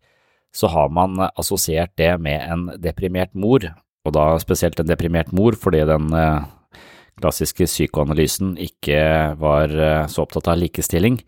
så 0.56 0.70
har 0.74 0.92
man 0.94 1.20
assosiert 1.36 1.94
det 2.00 2.14
med 2.24 2.42
en 2.42 2.68
deprimert 2.82 3.34
mor, 3.38 3.66
og 4.08 4.14
da 4.16 4.30
spesielt 4.42 4.80
en 4.80 4.90
deprimert 4.90 5.34
mor 5.36 5.58
fordi 5.60 5.84
den 5.86 6.08
klassiske 7.20 7.68
psykoanalysen 7.68 8.56
ikke 8.62 9.02
var 9.38 9.74
så 10.10 10.24
opptatt 10.24 10.48
av 10.50 10.58
likestilling 10.62 11.20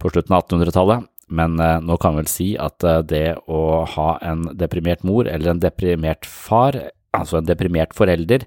på 0.00 0.12
slutten 0.12 0.36
av 0.36 0.46
1800-tallet, 0.46 1.08
men 1.34 1.58
nå 1.58 1.98
kan 2.00 2.14
vi 2.14 2.22
vel 2.22 2.30
si 2.30 2.48
at 2.62 2.86
det 3.10 3.34
å 3.50 3.82
ha 3.96 4.08
en 4.22 4.46
deprimert 4.56 5.02
mor 5.04 5.28
eller 5.28 5.52
en 5.52 5.60
deprimert 5.60 6.24
far, 6.30 6.78
altså 7.12 7.40
en 7.40 7.50
deprimert 7.50 7.92
forelder, 7.98 8.46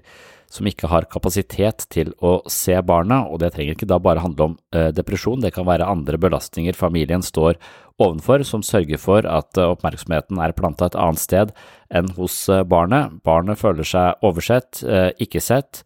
som 0.54 0.68
ikke 0.70 0.88
har 0.90 1.08
kapasitet 1.10 1.86
til 1.90 2.12
å 2.22 2.36
se 2.50 2.76
barna, 2.86 3.24
og 3.26 3.40
det 3.42 3.54
trenger 3.54 3.74
ikke 3.74 3.88
da 3.90 3.98
bare 4.02 4.22
handle 4.22 4.50
om 4.50 4.56
eh, 4.76 4.90
depresjon, 4.94 5.42
det 5.42 5.50
kan 5.56 5.66
være 5.66 5.88
andre 5.90 6.18
belastninger 6.20 6.76
familien 6.78 7.24
står 7.26 7.58
ovenfor 8.02 8.44
som 8.46 8.62
sørger 8.66 9.00
for 9.02 9.26
at 9.26 9.58
eh, 9.58 9.70
oppmerksomheten 9.74 10.38
er 10.42 10.54
planta 10.54 10.86
et 10.86 10.98
annet 11.00 11.22
sted 11.22 11.54
enn 11.90 12.12
hos 12.18 12.36
eh, 12.52 12.62
barnet. 12.70 13.16
Barnet 13.26 13.58
føler 13.58 13.88
seg 13.88 14.26
oversett, 14.26 14.82
ikke 15.22 15.42
sett, 15.42 15.82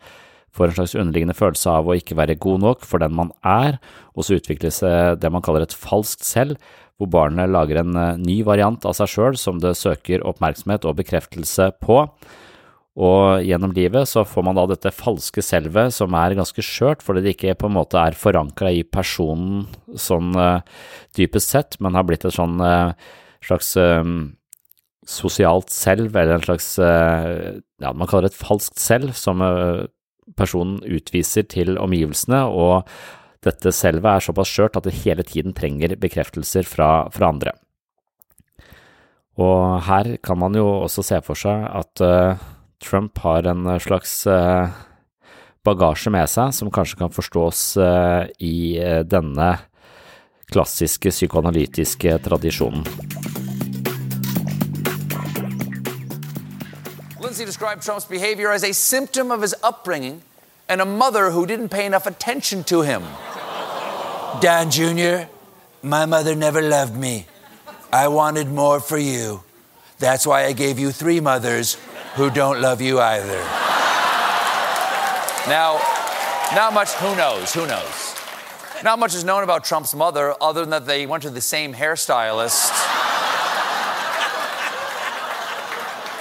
får 0.52 0.70
en 0.70 0.76
slags 0.80 0.96
underliggende 0.98 1.36
følelse 1.38 1.72
av 1.80 1.88
å 1.88 1.96
ikke 1.96 2.16
være 2.18 2.36
god 2.40 2.64
nok 2.64 2.84
for 2.88 3.00
den 3.00 3.14
man 3.16 3.32
er, 3.46 3.78
og 4.12 4.26
så 4.26 4.36
utvikles 4.36 4.82
det 5.20 5.30
man 5.32 5.44
kaller 5.44 5.64
et 5.64 5.76
falskt 5.76 6.26
selv, 6.26 6.58
hvor 6.98 7.08
barnet 7.14 7.52
lager 7.52 7.80
en 7.80 7.94
ny 8.20 8.40
variant 8.44 8.84
av 8.88 8.96
seg 8.98 9.12
sjøl 9.12 9.38
som 9.38 9.60
det 9.62 9.76
søker 9.78 10.24
oppmerksomhet 10.26 10.84
og 10.88 10.98
bekreftelse 10.98 11.70
på. 11.84 12.02
Og 12.98 13.44
gjennom 13.46 13.70
livet 13.76 14.08
så 14.10 14.24
får 14.26 14.42
man 14.42 14.56
da 14.58 14.64
dette 14.66 14.90
falske 14.94 15.42
selvet 15.44 15.94
som 15.94 16.14
er 16.18 16.34
ganske 16.34 16.62
skjørt, 16.66 17.04
fordi 17.06 17.22
det 17.22 17.36
ikke 17.36 17.54
på 17.60 17.68
en 17.68 17.76
måte 17.76 18.00
er 18.00 18.18
forankra 18.18 18.72
i 18.74 18.82
personen 18.82 19.68
sånn 19.94 20.32
uh, 20.34 20.64
dypest 21.14 21.54
sett, 21.54 21.78
men 21.78 21.94
har 21.94 22.08
blitt 22.08 22.26
et 22.26 22.34
sånn 22.34 22.58
uh, 22.58 22.90
slags 23.46 23.70
uh, 23.78 24.02
sosialt 25.08 25.70
selv, 25.70 26.10
eller 26.10 26.36
en 26.40 26.44
slags 26.44 26.66
ja, 26.76 27.92
man 27.94 28.08
kaller 28.10 28.26
det 28.26 28.34
et 28.34 28.42
falskt 28.42 28.76
selv, 28.82 29.14
som 29.16 29.40
personen 30.36 30.82
utviser 30.84 31.46
til 31.48 31.78
omgivelsene, 31.80 32.42
og 32.44 32.90
dette 33.46 33.72
selvet 33.72 34.10
er 34.10 34.26
såpass 34.26 34.52
skjørt 34.52 34.76
at 34.76 34.84
det 34.84 34.98
hele 34.98 35.24
tiden 35.24 35.54
trenger 35.56 35.94
bekreftelser 36.02 36.68
fra, 36.68 37.06
fra 37.14 37.30
andre. 37.32 37.54
Og 39.40 39.80
her 39.86 40.18
kan 40.20 40.42
man 40.42 40.58
jo 40.58 40.66
også 40.82 41.06
se 41.06 41.22
for 41.24 41.40
seg 41.40 41.64
at 41.64 42.04
Trump 42.84 43.18
har 43.18 43.42
en 43.42 43.66
eh, 43.66 43.78
slags 43.78 44.26
eh, 44.26 44.68
bagasje 45.64 46.10
med 46.10 46.30
seg 46.30 46.54
som 46.54 46.70
kanskje 46.70 46.98
kan 47.00 47.12
forstås 47.12 47.76
eh, 47.76 48.28
i 48.38 48.78
denne 49.04 49.48
klassiske 50.48 51.10
psykoanalytiske 51.12 52.18
tradisjonen. 52.24 52.86
Lindsay 57.20 57.44
described 57.44 57.82
Trump's 57.82 58.06
behavior 58.08 58.50
as 58.52 58.64
a 58.64 58.72
symptom 58.72 59.30
of 59.30 59.42
his 59.42 59.54
upbringing 59.62 60.22
and 60.68 60.80
a 60.80 60.86
mother 60.86 61.30
who 61.30 61.46
didn't 61.46 61.68
pay 61.68 61.84
enough 61.84 62.06
attention 62.06 62.64
to 62.64 62.82
him. 62.82 63.02
Dan 64.40 64.70
Jr., 64.70 65.26
my 65.82 66.06
mother 66.06 66.34
never 66.34 66.62
loved 66.62 66.96
me. 66.96 67.26
I 67.92 68.08
wanted 68.08 68.48
more 68.48 68.80
for 68.80 68.98
you. 68.98 69.42
That's 69.98 70.26
why 70.26 70.44
I 70.46 70.52
gave 70.52 70.78
you 70.78 70.92
three 70.92 71.20
mothers 71.20 71.76
who 72.18 72.30
don't 72.30 72.60
love 72.60 72.80
you 72.80 72.98
either. 72.98 73.38
Now, 75.48 75.80
not 76.52 76.72
much, 76.74 76.90
who 76.94 77.14
knows? 77.14 77.54
Who 77.54 77.64
knows? 77.64 78.16
Not 78.82 78.98
much 78.98 79.14
is 79.14 79.22
known 79.22 79.44
about 79.44 79.62
Trump's 79.62 79.94
mother 79.94 80.34
other 80.40 80.62
than 80.62 80.70
that 80.70 80.84
they 80.84 81.06
went 81.06 81.22
to 81.22 81.30
the 81.30 81.40
same 81.40 81.72
hairstylist. 81.72 82.70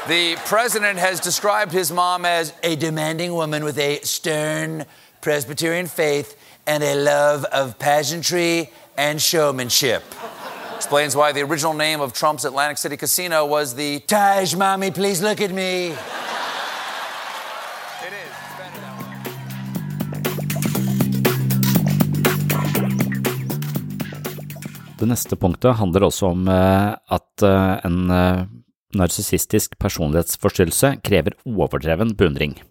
The 0.07 0.35
president 0.45 0.99
has 0.99 1.19
described 1.19 1.71
his 1.71 1.91
mom 1.91 2.25
as 2.25 2.53
a 2.61 2.75
demanding 2.75 3.33
woman 3.33 3.63
with 3.63 3.79
a 3.79 3.99
stern 4.01 4.85
Presbyterian 5.21 5.87
faith 5.87 6.39
and 6.67 6.83
a 6.83 6.93
love 6.93 7.43
of 7.45 7.79
pageantry 7.79 8.69
and 8.95 9.19
showmanship. 9.19 10.03
Explains 10.87 11.17
why 11.17 11.33
the 11.33 11.43
original 11.43 11.73
name 11.73 11.99
of 11.99 12.13
Trump's 12.13 12.45
Atlantic 12.45 12.77
City 12.77 12.95
casino 12.95 13.45
was 13.45 13.75
the 13.75 13.99
Taj 14.07 14.55
Mommy, 14.55 14.89
please 14.89 15.21
look 15.21 15.41
at 15.41 15.51
me. 15.51 15.91
Det 24.99 25.05
neste 25.05 25.35
punktet 25.35 25.75
handler 25.75 26.07
også 26.07 26.31
om 26.31 26.47
eh, 26.47 26.95
at 26.95 27.43
eh, 27.43 27.75
en 27.83 28.09
eh, 28.09 28.47
narsissistisk 28.95 29.75
personlighetsforstyrrelse 29.79 30.95
krever 31.03 31.35
overdreven 31.43 32.15
beundring. 32.15 32.61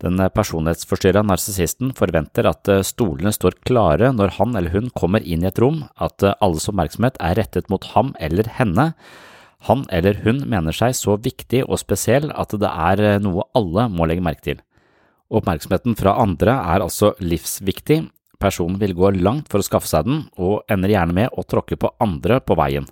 Den 0.00 0.16
personlighetsforstyrra 0.32 1.20
narsissisten 1.28 1.90
forventer 1.96 2.48
at 2.48 2.70
stolene 2.88 3.34
står 3.36 3.58
klare 3.68 4.08
når 4.16 4.38
han 4.38 4.56
eller 4.56 4.72
hun 4.72 4.88
kommer 4.96 5.20
inn 5.20 5.44
i 5.44 5.50
et 5.50 5.60
rom, 5.60 5.82
at 6.00 6.24
alles 6.40 6.70
oppmerksomhet 6.72 7.20
er 7.20 7.36
rettet 7.36 7.68
mot 7.68 7.84
ham 7.92 8.14
eller 8.16 8.48
henne. 8.56 8.94
Han 9.68 9.84
eller 9.92 10.22
hun 10.24 10.40
mener 10.48 10.72
seg 10.72 10.96
så 10.96 11.18
viktig 11.20 11.66
og 11.66 11.82
spesiell 11.82 12.30
at 12.32 12.56
det 12.56 12.70
er 12.70 13.20
noe 13.20 13.44
alle 13.52 13.90
må 13.92 14.08
legge 14.08 14.24
merke 14.24 14.46
til. 14.46 14.62
Oppmerksomheten 15.30 15.98
fra 16.00 16.16
andre 16.22 16.56
er 16.72 16.82
altså 16.82 17.12
livsviktig, 17.20 18.00
personen 18.40 18.80
vil 18.80 18.96
gå 18.96 19.12
langt 19.20 19.50
for 19.52 19.60
å 19.60 19.66
skaffe 19.66 19.90
seg 19.90 20.08
den, 20.08 20.24
og 20.40 20.64
ender 20.72 20.94
gjerne 20.94 21.16
med 21.16 21.36
å 21.36 21.44
tråkke 21.44 21.76
på 21.78 21.92
andre 22.02 22.40
på 22.40 22.56
veien. 22.58 22.88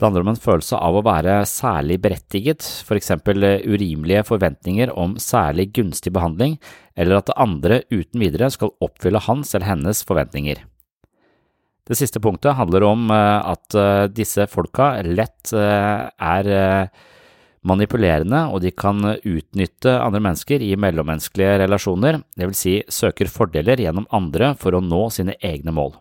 Det 0.00 0.06
handler 0.06 0.24
om 0.24 0.30
en 0.32 0.40
følelse 0.40 0.78
av 0.80 0.96
å 0.96 1.02
være 1.04 1.42
særlig 1.44 1.98
berettiget, 2.00 2.64
for 2.88 2.96
eksempel 2.96 3.44
urimelige 3.68 4.22
forventninger 4.24 4.94
om 4.96 5.18
særlig 5.20 5.66
gunstig 5.76 6.14
behandling, 6.16 6.54
eller 6.96 7.18
at 7.18 7.34
andre 7.36 7.82
uten 7.92 8.24
videre 8.24 8.48
skal 8.48 8.72
oppfylle 8.80 9.20
hans 9.26 9.52
eller 9.52 9.68
hennes 9.68 10.00
forventninger. 10.08 10.64
Det 11.84 12.00
siste 12.00 12.24
punktet 12.24 12.56
handler 12.56 12.88
om 12.88 13.12
at 13.12 13.76
disse 14.16 14.48
folka 14.48 14.94
lett 15.04 15.52
er 15.52 16.48
manipulerende, 17.60 18.46
og 18.48 18.64
de 18.64 18.72
kan 18.72 19.04
utnytte 19.04 19.98
andre 20.00 20.24
mennesker 20.30 20.64
i 20.64 20.78
mellommenneskelige 20.80 21.58
relasjoner, 21.66 22.22
vil 22.40 22.56
si 22.56 22.78
søker 22.88 23.28
fordeler 23.28 23.84
gjennom 23.84 24.08
andre 24.16 24.54
for 24.56 24.72
å 24.72 24.80
nå 24.80 25.10
sine 25.12 25.36
egne 25.44 25.76
mål. 25.76 25.98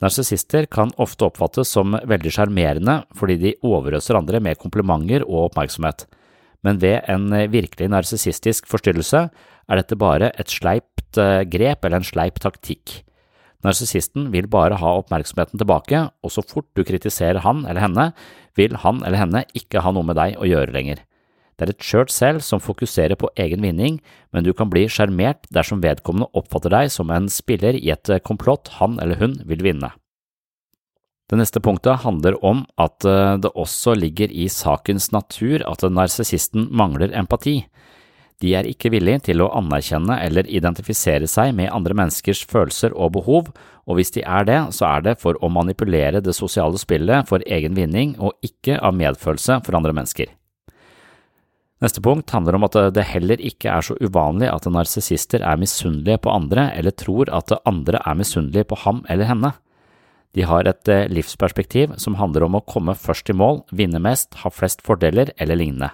Narsissister 0.00 0.64
kan 0.72 0.94
ofte 0.96 1.26
oppfattes 1.26 1.68
som 1.74 1.92
veldig 2.08 2.32
sjarmerende 2.32 3.02
fordi 3.18 3.36
de 3.42 3.56
overøser 3.66 4.16
andre 4.16 4.40
med 4.40 4.60
komplimenter 4.60 5.26
og 5.26 5.50
oppmerksomhet, 5.50 6.06
men 6.64 6.80
ved 6.80 7.04
en 7.08 7.28
virkelig 7.52 7.90
narsissistisk 7.92 8.68
forstyrrelse 8.70 9.26
er 9.70 9.78
dette 9.78 9.98
bare 10.00 10.32
et 10.40 10.50
sleipt 10.50 11.20
eh, 11.20 11.44
grep 11.48 11.84
eller 11.84 12.00
en 12.00 12.08
sleip 12.08 12.40
taktikk. 12.42 13.02
Narsissisten 13.64 14.30
vil 14.32 14.48
bare 14.48 14.78
ha 14.80 14.94
oppmerksomheten 15.02 15.60
tilbake, 15.60 16.06
og 16.24 16.32
så 16.32 16.44
fort 16.44 16.68
du 16.76 16.84
kritiserer 16.86 17.42
han 17.44 17.66
eller 17.68 17.84
henne, 17.84 18.06
vil 18.56 18.76
han 18.80 19.02
eller 19.04 19.20
henne 19.20 19.44
ikke 19.56 19.84
ha 19.84 19.92
noe 19.92 20.06
med 20.08 20.16
deg 20.16 20.40
å 20.40 20.48
gjøre 20.48 20.72
lenger. 20.74 21.04
Det 21.60 21.66
er 21.66 21.74
et 21.74 21.84
skjørt 21.84 22.08
selv 22.08 22.40
som 22.40 22.62
fokuserer 22.64 23.18
på 23.20 23.28
egen 23.36 23.60
vinning, 23.60 23.98
men 24.32 24.46
du 24.46 24.54
kan 24.56 24.70
bli 24.72 24.86
sjarmert 24.88 25.44
dersom 25.52 25.82
vedkommende 25.84 26.30
oppfatter 26.32 26.72
deg 26.72 26.88
som 26.88 27.12
en 27.12 27.28
spiller 27.28 27.76
i 27.76 27.90
et 27.92 28.08
komplott 28.24 28.72
han 28.78 28.96
eller 28.96 29.20
hun 29.20 29.42
vil 29.44 29.60
vinne. 29.66 29.90
Det 31.28 31.36
neste 31.36 31.60
punktet 31.60 32.00
handler 32.02 32.38
om 32.40 32.64
at 32.80 33.04
eh, 33.04 33.36
det 33.44 33.52
også 33.52 33.92
ligger 33.94 34.32
i 34.32 34.48
sakens 34.50 35.12
natur 35.12 35.60
at 35.68 35.84
narsissisten 35.84 36.64
mangler 36.72 37.12
empati. 37.12 37.60
De 38.40 38.54
er 38.56 38.64
ikke 38.66 38.90
villige 38.90 39.26
til 39.28 39.44
å 39.44 39.50
anerkjenne 39.60 40.16
eller 40.24 40.48
identifisere 40.48 41.28
seg 41.28 41.52
med 41.60 41.70
andre 41.76 41.94
menneskers 42.00 42.40
følelser 42.48 42.96
og 42.96 43.12
behov, 43.20 43.52
og 43.84 44.00
hvis 44.00 44.16
de 44.16 44.24
er 44.24 44.48
det, 44.48 44.58
så 44.72 44.88
er 44.94 45.06
det 45.06 45.18
for 45.20 45.36
å 45.44 45.52
manipulere 45.52 46.24
det 46.24 46.34
sosiale 46.34 46.80
spillet 46.80 47.28
for 47.28 47.44
egen 47.44 47.76
vinning 47.76 48.16
og 48.18 48.32
ikke 48.42 48.80
av 48.80 48.96
medfølelse 48.96 49.60
for 49.66 49.76
andre 49.76 49.92
mennesker. 50.00 50.39
Neste 51.80 52.02
punkt 52.04 52.30
handler 52.34 52.58
om 52.58 52.66
at 52.66 52.76
det 52.92 53.06
heller 53.08 53.40
ikke 53.40 53.70
er 53.72 53.84
så 53.84 53.96
uvanlig 54.04 54.50
at 54.52 54.68
narsissister 54.68 55.40
er 55.40 55.60
misunnelige 55.60 56.20
på 56.20 56.32
andre 56.32 56.68
eller 56.76 56.92
tror 56.92 57.30
at 57.32 57.54
andre 57.64 58.02
er 58.04 58.18
misunnelige 58.20 58.68
på 58.68 58.76
ham 58.82 59.00
eller 59.08 59.30
henne. 59.30 59.54
De 60.36 60.44
har 60.46 60.68
et 60.68 60.90
eh, 60.92 61.08
livsperspektiv 61.10 61.96
som 61.98 62.18
handler 62.20 62.44
om 62.46 62.58
å 62.58 62.62
komme 62.68 62.94
først 62.94 63.32
i 63.32 63.34
mål, 63.34 63.64
vinne 63.72 63.98
mest, 64.02 64.36
ha 64.44 64.52
flest 64.52 64.84
fordeler 64.86 65.32
eller 65.40 65.58
lignende. 65.58 65.90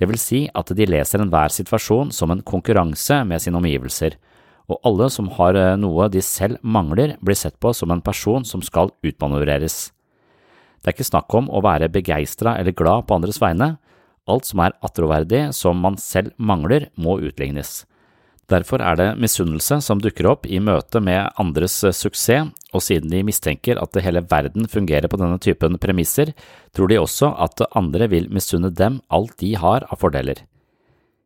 Det 0.00 0.08
vil 0.08 0.18
si 0.18 0.40
at 0.56 0.72
de 0.74 0.88
leser 0.88 1.20
enhver 1.22 1.52
situasjon 1.52 2.10
som 2.16 2.32
en 2.32 2.40
konkurranse 2.40 3.20
med 3.28 3.44
sine 3.44 3.60
omgivelser, 3.60 4.16
og 4.70 4.80
alle 4.86 5.10
som 5.12 5.28
har 5.36 5.58
eh, 5.58 5.76
noe 5.78 6.08
de 6.10 6.24
selv 6.24 6.58
mangler, 6.64 7.18
blir 7.20 7.38
sett 7.38 7.60
på 7.60 7.74
som 7.76 7.92
en 7.92 8.02
person 8.02 8.46
som 8.48 8.64
skal 8.64 8.90
utmanøvreres. 9.04 9.78
Det 10.80 10.88
er 10.88 10.96
ikke 10.96 11.10
snakk 11.12 11.36
om 11.36 11.52
å 11.52 11.60
være 11.62 11.92
begeistra 11.92 12.56
eller 12.56 12.74
glad 12.74 13.04
på 13.06 13.20
andres 13.20 13.38
vegne, 13.42 13.74
alt 14.30 14.48
som 14.48 14.62
er 14.64 14.76
attråverdig 14.86 15.48
som 15.56 15.80
man 15.82 15.98
selv 16.00 16.32
mangler, 16.38 16.88
må 16.96 17.18
utlignes. 17.20 17.82
Derfor 18.50 18.82
er 18.82 18.96
det 18.98 19.08
misunnelse 19.22 19.78
som 19.84 20.00
dukker 20.02 20.26
opp 20.26 20.46
i 20.50 20.58
møte 20.58 20.98
med 21.04 21.30
andres 21.38 21.76
eh, 21.86 21.94
suksess, 21.94 22.50
og 22.74 22.82
siden 22.82 23.10
de 23.12 23.22
mistenker 23.26 23.78
at 23.82 23.98
hele 24.02 24.22
verden 24.30 24.66
fungerer 24.70 25.10
på 25.10 25.18
denne 25.20 25.38
typen 25.42 25.78
premisser, 25.82 26.32
tror 26.74 26.90
de 26.90 26.98
også 26.98 27.30
at 27.46 27.62
andre 27.78 28.08
vil 28.10 28.30
misunne 28.30 28.72
dem 28.74 29.00
alt 29.10 29.36
de 29.42 29.54
har 29.58 29.86
av 29.90 30.02
fordeler. 30.02 30.42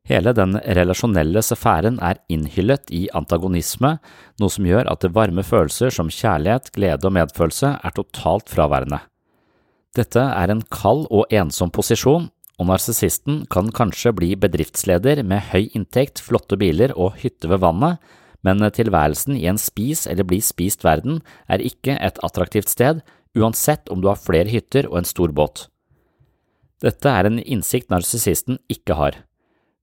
Hele 0.05 0.35
den 0.37 0.59
relasjonelle 0.77 1.41
sfæren 1.41 1.97
er 2.05 2.21
innhyllet 2.29 2.91
i 2.93 3.07
antagonisme, 3.17 3.95
noe 4.41 4.53
som 4.53 4.67
gjør 4.69 4.91
at 4.93 5.07
varme 5.17 5.45
følelser 5.45 5.95
som 5.97 6.13
kjærlighet, 6.13 6.69
glede 6.77 7.09
og 7.09 7.17
medfølelse 7.17 7.71
er 7.81 7.97
totalt 7.97 8.53
fraværende. 8.53 9.01
Dette 9.97 10.21
er 10.21 10.53
en 10.53 10.61
kald 10.75 11.07
og 11.09 11.33
ensom 11.33 11.73
posisjon, 11.73 12.29
og 12.59 12.69
narsissisten 12.71 13.43
kan 13.51 13.71
kanskje 13.75 14.13
bli 14.15 14.31
bedriftsleder 14.39 15.25
med 15.27 15.51
høy 15.51 15.69
inntekt, 15.75 16.23
flotte 16.23 16.59
biler 16.61 16.95
og 16.95 17.19
hytte 17.23 17.51
ved 17.51 17.63
vannet, 17.65 17.99
men 18.45 18.63
tilværelsen 18.77 19.39
i 19.41 19.47
en 19.51 19.59
spis 19.59 20.05
eller 20.11 20.27
bli 20.29 20.41
spist 20.45 20.85
verden 20.85 21.23
er 21.49 21.65
ikke 21.65 21.97
et 21.97 22.21
attraktivt 22.27 22.71
sted, 22.71 23.01
uansett 23.35 23.91
om 23.91 24.03
du 24.03 24.11
har 24.11 24.21
flere 24.21 24.53
hytter 24.53 24.87
og 24.91 25.01
en 25.01 25.09
stor 25.09 25.33
båt. 25.35 25.69
Dette 26.85 27.09
er 27.09 27.27
en 27.27 27.41
innsikt 27.41 27.91
narsissisten 27.91 28.61
ikke 28.71 28.99
har. 28.99 29.23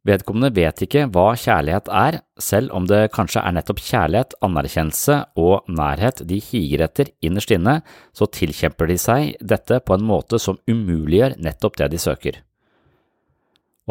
Vedkommende 0.07 0.49
vet 0.55 0.79
ikke 0.81 1.03
hva 1.13 1.27
kjærlighet 1.37 1.89
er, 1.93 2.19
selv 2.41 2.71
om 2.73 2.87
det 2.89 3.11
kanskje 3.13 3.43
er 3.45 3.53
nettopp 3.53 3.81
kjærlighet, 3.85 4.33
anerkjennelse 4.41 5.17
og 5.37 5.67
nærhet 5.69 6.23
de 6.29 6.39
higer 6.41 6.85
etter 6.87 7.11
innerst 7.21 7.53
inne, 7.53 7.81
så 8.13 8.25
tilkjemper 8.25 8.89
de 8.89 8.97
seg 9.01 9.35
dette 9.41 9.77
på 9.85 9.97
en 9.97 10.07
måte 10.07 10.41
som 10.41 10.57
umuliggjør 10.69 11.37
nettopp 11.41 11.77
det 11.81 11.91
de 11.93 12.01
søker. 12.01 12.41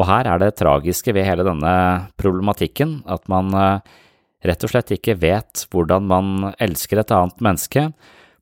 Og 0.01 0.07
her 0.09 0.25
er 0.25 0.41
det 0.41 0.55
tragiske 0.57 1.13
ved 1.13 1.27
hele 1.27 1.45
denne 1.45 1.73
problematikken 2.17 3.01
at 3.11 3.27
man 3.29 3.53
eh, 3.53 3.97
rett 4.49 4.63
og 4.65 4.71
slett 4.73 4.95
ikke 4.95 5.19
vet 5.21 5.67
hvordan 5.69 6.07
man 6.09 6.31
elsker 6.57 7.03
et 7.03 7.13
annet 7.13 7.43
menneske, 7.45 7.83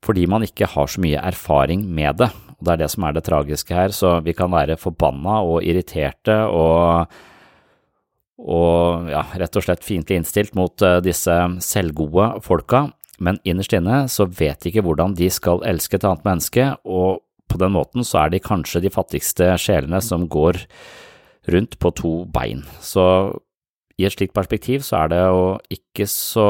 fordi 0.00 0.24
man 0.30 0.46
ikke 0.46 0.70
har 0.72 0.88
så 0.88 1.02
mye 1.04 1.20
erfaring 1.20 1.84
med 1.84 2.22
det. 2.22 2.30
Og 2.56 2.64
Det 2.64 2.72
er 2.72 2.80
det 2.80 2.90
som 2.94 3.04
er 3.04 3.16
det 3.16 3.24
tragiske 3.28 3.76
her, 3.76 3.92
så 3.92 4.14
vi 4.24 4.32
kan 4.36 4.52
være 4.52 4.78
forbanna 4.80 5.40
og 5.44 5.60
irriterte 5.64 6.38
og, 6.48 7.12
og 8.40 9.10
ja, 9.12 9.26
rett 9.42 9.60
og 9.60 9.66
slett 9.66 9.84
fiendtlig 9.84 10.22
innstilt 10.22 10.56
mot 10.56 10.80
eh, 10.80 11.02
disse 11.04 11.36
selvgode 11.66 12.32
folka, 12.46 12.86
men 13.20 13.36
innerst 13.44 13.76
inne 13.76 14.06
så 14.08 14.24
vet 14.24 14.62
de 14.62 14.72
ikke 14.72 14.86
hvordan 14.86 15.12
de 15.18 15.28
skal 15.28 15.60
elske 15.68 16.00
et 16.00 16.08
annet 16.08 16.24
menneske, 16.24 16.72
og 16.88 17.20
på 17.50 17.60
den 17.60 17.74
måten 17.74 18.06
så 18.06 18.22
er 18.24 18.32
de 18.32 18.40
kanskje 18.40 18.80
de 18.80 18.92
fattigste 18.94 19.52
sjelene 19.60 20.00
som 20.00 20.24
går 20.30 20.62
rundt 21.52 21.78
på 21.82 21.92
to 21.98 22.12
bein. 22.32 22.64
Så 22.80 23.04
i 24.00 24.06
et 24.08 24.14
slikt 24.16 24.36
perspektiv 24.36 24.84
så 24.86 25.04
er 25.04 25.12
det 25.12 25.20
jo 25.20 25.44
ikke 25.76 26.06
så 26.08 26.48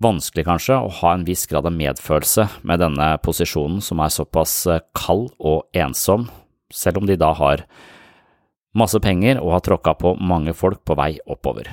vanskelig 0.00 0.46
kanskje 0.48 0.78
å 0.80 0.92
ha 1.00 1.14
en 1.14 1.26
viss 1.28 1.44
grad 1.50 1.68
av 1.68 1.76
medfølelse 1.76 2.46
med 2.66 2.80
denne 2.80 3.12
posisjonen 3.24 3.82
som 3.84 4.00
er 4.00 4.14
såpass 4.14 4.54
eh, 4.70 4.82
kald 4.96 5.28
og 5.38 5.66
ensom, 5.76 6.28
selv 6.72 7.02
om 7.02 7.08
de 7.08 7.18
da 7.20 7.34
har 7.36 7.66
masse 8.76 8.96
penger 9.02 9.40
og 9.42 9.56
har 9.56 9.64
tråkka 9.66 9.96
på 9.98 10.14
mange 10.22 10.54
folk 10.56 10.84
på 10.86 10.96
vei 10.96 11.12
oppover. 11.26 11.68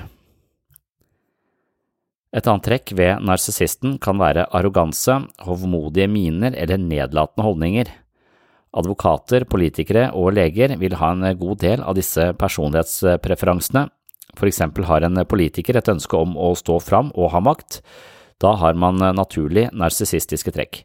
Et 2.36 2.44
annet 2.44 2.66
trekk 2.66 2.92
ved 2.98 3.22
narsissisten 3.24 3.96
kan 4.02 4.18
være 4.20 4.44
arroganse, 4.52 5.14
hovmodige 5.46 6.10
miner 6.12 6.52
eller 6.52 6.80
nedlatende 6.82 7.46
holdninger. 7.46 7.92
Advokater, 8.76 9.46
politikere 9.48 10.10
og 10.16 10.34
leger 10.36 10.74
vil 10.80 10.96
ha 11.00 11.12
en 11.14 11.24
god 11.38 11.62
del 11.62 11.80
av 11.80 11.96
disse 11.96 12.32
personlighetspreferansene. 12.38 13.86
For 14.36 14.50
eksempel 14.50 14.84
har 14.88 15.06
en 15.06 15.22
politiker 15.24 15.78
et 15.78 15.88
ønske 15.88 16.18
om 16.18 16.36
å 16.36 16.52
stå 16.58 16.76
fram 16.84 17.08
og 17.16 17.32
ha 17.32 17.40
makt. 17.40 17.80
Da 18.38 18.52
har 18.60 18.76
man 18.78 19.00
naturlig 19.16 19.70
narsissistiske 19.72 20.52
trekk. 20.54 20.82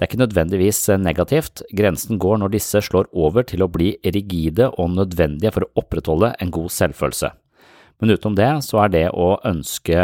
Det 0.00 0.06
er 0.06 0.08
ikke 0.08 0.22
nødvendigvis 0.22 0.86
negativt, 0.96 1.60
grensen 1.76 2.16
går 2.18 2.38
når 2.40 2.54
disse 2.54 2.80
slår 2.80 3.10
over 3.12 3.44
til 3.44 3.60
å 3.60 3.68
bli 3.68 3.92
rigide 4.00 4.70
og 4.80 4.94
nødvendige 4.96 5.52
for 5.52 5.66
å 5.66 5.82
opprettholde 5.82 6.32
en 6.40 6.52
god 6.54 6.72
selvfølelse. 6.72 7.28
Men 8.00 8.14
utenom 8.16 8.38
det 8.38 8.48
så 8.64 8.80
er 8.86 8.94
det 8.94 9.06
å 9.12 9.34
ønske 9.44 10.00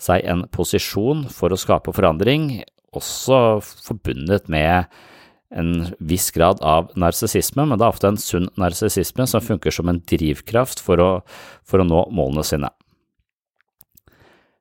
seg 0.00 0.24
en 0.24 0.46
posisjon 0.48 1.26
for 1.28 1.52
å 1.52 1.60
skape 1.60 1.92
forandring 1.92 2.62
også 2.96 3.60
forbundet 3.84 4.48
med 4.48 4.88
en 5.50 5.90
viss 5.98 6.30
grad 6.30 6.60
av 6.62 6.92
narsissisme, 6.98 7.64
men 7.66 7.78
det 7.78 7.86
er 7.86 7.94
ofte 7.94 8.10
en 8.10 8.20
sunn 8.20 8.48
narsissisme 8.60 9.26
som 9.26 9.42
funker 9.42 9.74
som 9.74 9.90
en 9.90 9.98
drivkraft 10.06 10.82
for 10.84 11.02
å, 11.02 11.10
for 11.66 11.82
å 11.82 11.86
nå 11.86 12.04
målene 12.14 12.46
sine. 12.46 12.70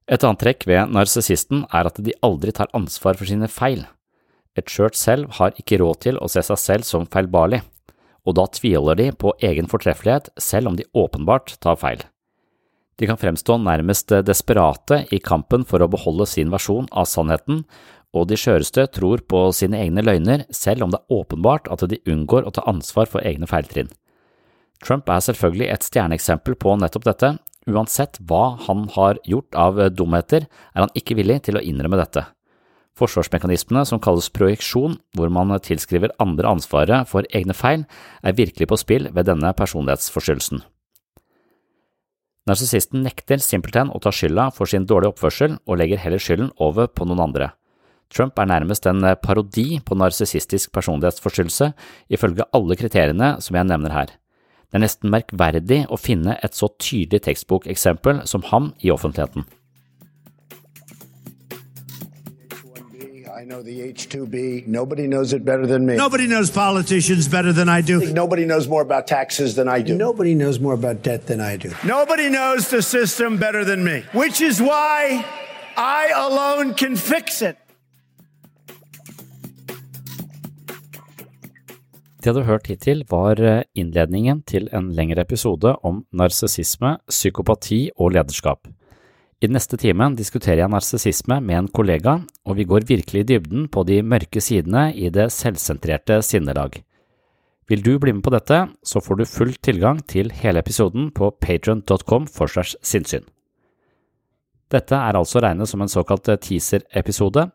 Et 0.09 0.23
annet 0.25 0.41
trekk 0.41 0.65
ved 0.65 0.89
narsissisten 0.89 1.67
er 1.69 1.85
at 1.85 1.99
de 2.01 2.15
aldri 2.25 2.53
tar 2.55 2.71
ansvar 2.73 3.19
for 3.19 3.29
sine 3.29 3.49
feil. 3.51 3.83
Et 4.57 4.65
skjørt 4.65 4.97
selv 4.97 5.37
har 5.37 5.53
ikke 5.61 5.77
råd 5.81 6.01
til 6.07 6.17
å 6.17 6.29
se 6.31 6.41
seg 6.47 6.57
selv 6.57 6.87
som 6.87 7.05
feilbarlig, 7.05 7.61
og 8.25 8.35
da 8.37 8.47
tviholder 8.49 8.97
de 8.97 9.11
på 9.13 9.35
egen 9.45 9.69
fortreffelighet 9.69 10.31
selv 10.41 10.71
om 10.71 10.79
de 10.79 10.89
åpenbart 10.97 11.53
tar 11.61 11.77
feil. 11.81 12.01
De 12.99 13.07
kan 13.07 13.19
fremstå 13.19 13.55
nærmest 13.63 14.11
desperate 14.27 15.05
i 15.15 15.21
kampen 15.23 15.63
for 15.67 15.79
å 15.79 15.87
beholde 15.91 16.25
sin 16.27 16.49
versjon 16.51 16.89
av 16.91 17.07
sannheten, 17.07 17.63
og 18.15 18.29
de 18.29 18.37
skjøreste 18.39 18.87
tror 18.95 19.21
på 19.29 19.41
sine 19.55 19.79
egne 19.83 20.03
løgner 20.05 20.45
selv 20.55 20.85
om 20.85 20.93
det 20.93 21.01
er 21.01 21.19
åpenbart 21.19 21.69
at 21.73 21.85
de 21.91 22.01
unngår 22.09 22.47
å 22.47 22.53
ta 22.55 22.65
ansvar 22.69 23.09
for 23.11 23.25
egne 23.25 23.49
feiltrinn. 23.49 23.91
Trump 24.85 25.09
er 25.11 25.21
selvfølgelig 25.23 25.69
et 25.73 25.85
stjerneeksempel 25.85 26.55
på 26.59 26.75
nettopp 26.79 27.05
dette. 27.05 27.35
Uansett 27.69 28.17
hva 28.25 28.55
han 28.65 28.87
har 28.95 29.19
gjort 29.27 29.55
av 29.59 29.79
dumheter, 29.93 30.47
er 30.47 30.85
han 30.85 30.93
ikke 30.97 31.17
villig 31.19 31.41
til 31.45 31.59
å 31.59 31.63
innrømme 31.63 31.99
dette. 31.99 32.23
Forsvarsmekanismene 32.99 33.85
som 33.87 34.01
kalles 34.03 34.31
projeksjon, 34.35 34.97
hvor 35.15 35.29
man 35.31 35.53
tilskriver 35.63 36.15
andre 36.19 36.49
ansvaret 36.49 37.07
for 37.11 37.27
egne 37.35 37.55
feil, 37.55 37.85
er 38.23 38.35
virkelig 38.35 38.67
på 38.71 38.79
spill 38.79 39.07
ved 39.13 39.29
denne 39.29 39.53
personlighetsforstyrrelsen. 39.55 40.63
Narsissisten 42.49 43.03
nekter 43.05 43.39
simpelthen 43.43 43.91
å 43.93 44.01
ta 44.01 44.11
skylda 44.15 44.49
for 44.55 44.69
sin 44.69 44.87
dårlige 44.89 45.13
oppførsel 45.13 45.59
og 45.67 45.79
legger 45.79 46.01
heller 46.01 46.23
skylden 46.23 46.49
over 46.57 46.89
på 46.89 47.05
noen 47.05 47.27
andre. 47.27 47.51
Trump 48.09 48.39
er 48.39 48.49
nærmest 48.49 48.87
en 48.89 49.05
parodi 49.23 49.79
på 49.85 49.95
narsissistisk 49.95 50.71
personlighetsforstyrrelse, 50.73 51.71
ifølge 52.09 52.47
alle 52.53 52.75
kriteriene 52.75 53.35
som 53.41 53.55
jeg 53.55 53.69
nevner 53.69 53.93
her. 53.93 54.17
Det 54.69 54.77
er 54.77 54.85
nesten 54.85 55.09
merkverdig 55.13 55.83
å 55.89 55.97
finne 55.97 56.37
et 56.45 56.57
så 56.57 56.69
tydelig 56.77 57.23
tekstbokeksempel 57.25 58.21
som 58.29 58.45
ham 58.51 58.73
i 58.81 58.91
offentligheten. 58.93 59.45
I 63.39 63.45
know 63.45 63.61
the 63.61 63.79
H2B. 63.79 64.67
Nobody 64.67 65.07
knows 65.07 65.31
it 65.31 65.45
better 65.45 65.65
than 65.65 65.85
me. 65.85 65.95
Nobody 65.95 66.27
knows 66.27 66.49
politicians 66.51 67.29
better 67.29 67.53
than 67.53 67.69
I 67.69 67.79
do. 67.79 68.11
Nobody 68.11 68.43
knows 68.43 68.67
more 68.67 68.81
about 68.81 69.07
taxes 69.07 69.55
than 69.55 69.69
I 69.69 69.81
do. 69.81 69.95
Nobody 69.95 70.35
knows 70.35 70.59
more 70.59 70.73
about 70.73 71.03
debt 71.03 71.27
than 71.27 71.39
I 71.39 71.55
do. 71.55 71.71
Nobody 71.85 72.27
knows 72.29 72.67
the 72.67 72.81
system 72.81 73.37
better 73.37 73.63
than 73.63 73.85
me, 73.85 74.03
which 74.11 74.41
is 74.41 74.61
why 74.61 75.23
I 75.77 76.11
alone 76.13 76.73
can 76.73 76.97
fix 76.97 77.41
it. 77.41 77.55
Det 82.19 82.33
du 82.35 82.41
har 82.41 82.49
hørt 82.49 82.67
hittil, 82.67 83.05
var 83.07 83.39
eh, 83.39 83.63
innledningen 83.79 84.41
til 84.43 84.67
en 84.75 84.89
lengre 84.91 85.23
episode 85.23 85.71
om 85.87 86.01
narsissisme, 86.11 86.97
psykopati 87.07 87.85
og 87.95 88.11
lederskap. 88.17 88.67
I 89.39 89.47
den 89.47 89.55
neste 89.55 89.77
timen 89.79 90.17
diskuterer 90.19 90.65
jeg 90.65 90.71
narsissisme 90.73 91.37
med 91.39 91.55
en 91.55 91.69
kollega, 91.71 92.17
og 92.43 92.57
vi 92.57 92.65
går 92.67 92.89
virkelig 92.89 93.21
i 93.23 93.27
dybden 93.29 93.69
på 93.71 93.85
de 93.87 94.01
mørke 94.03 94.43
sidene 94.43 94.89
i 94.91 95.07
det 95.15 95.29
selvsentrerte 95.31 96.17
sinnelag. 96.27 96.81
Vil 97.71 97.85
du 97.85 97.93
bli 98.01 98.11
med 98.17 98.25
på 98.25 98.33
dette, 98.35 98.57
så 98.83 98.99
får 98.99 99.21
du 99.21 99.29
full 99.29 99.55
tilgang 99.63 100.03
til 100.03 100.33
hele 100.41 100.59
episoden 100.59 101.13
på 101.15 101.31
patron.com 101.39 102.27
for 102.27 102.51
segs 102.51 102.75
sinnssyn. 102.83 103.23
Dette 104.69 104.97
er 104.97 105.15
altså 105.15 105.39
regnet 105.39 105.71
som 105.71 105.79
en 105.81 105.91
såkalt 105.91 106.27
teaser-episode, 106.27 107.47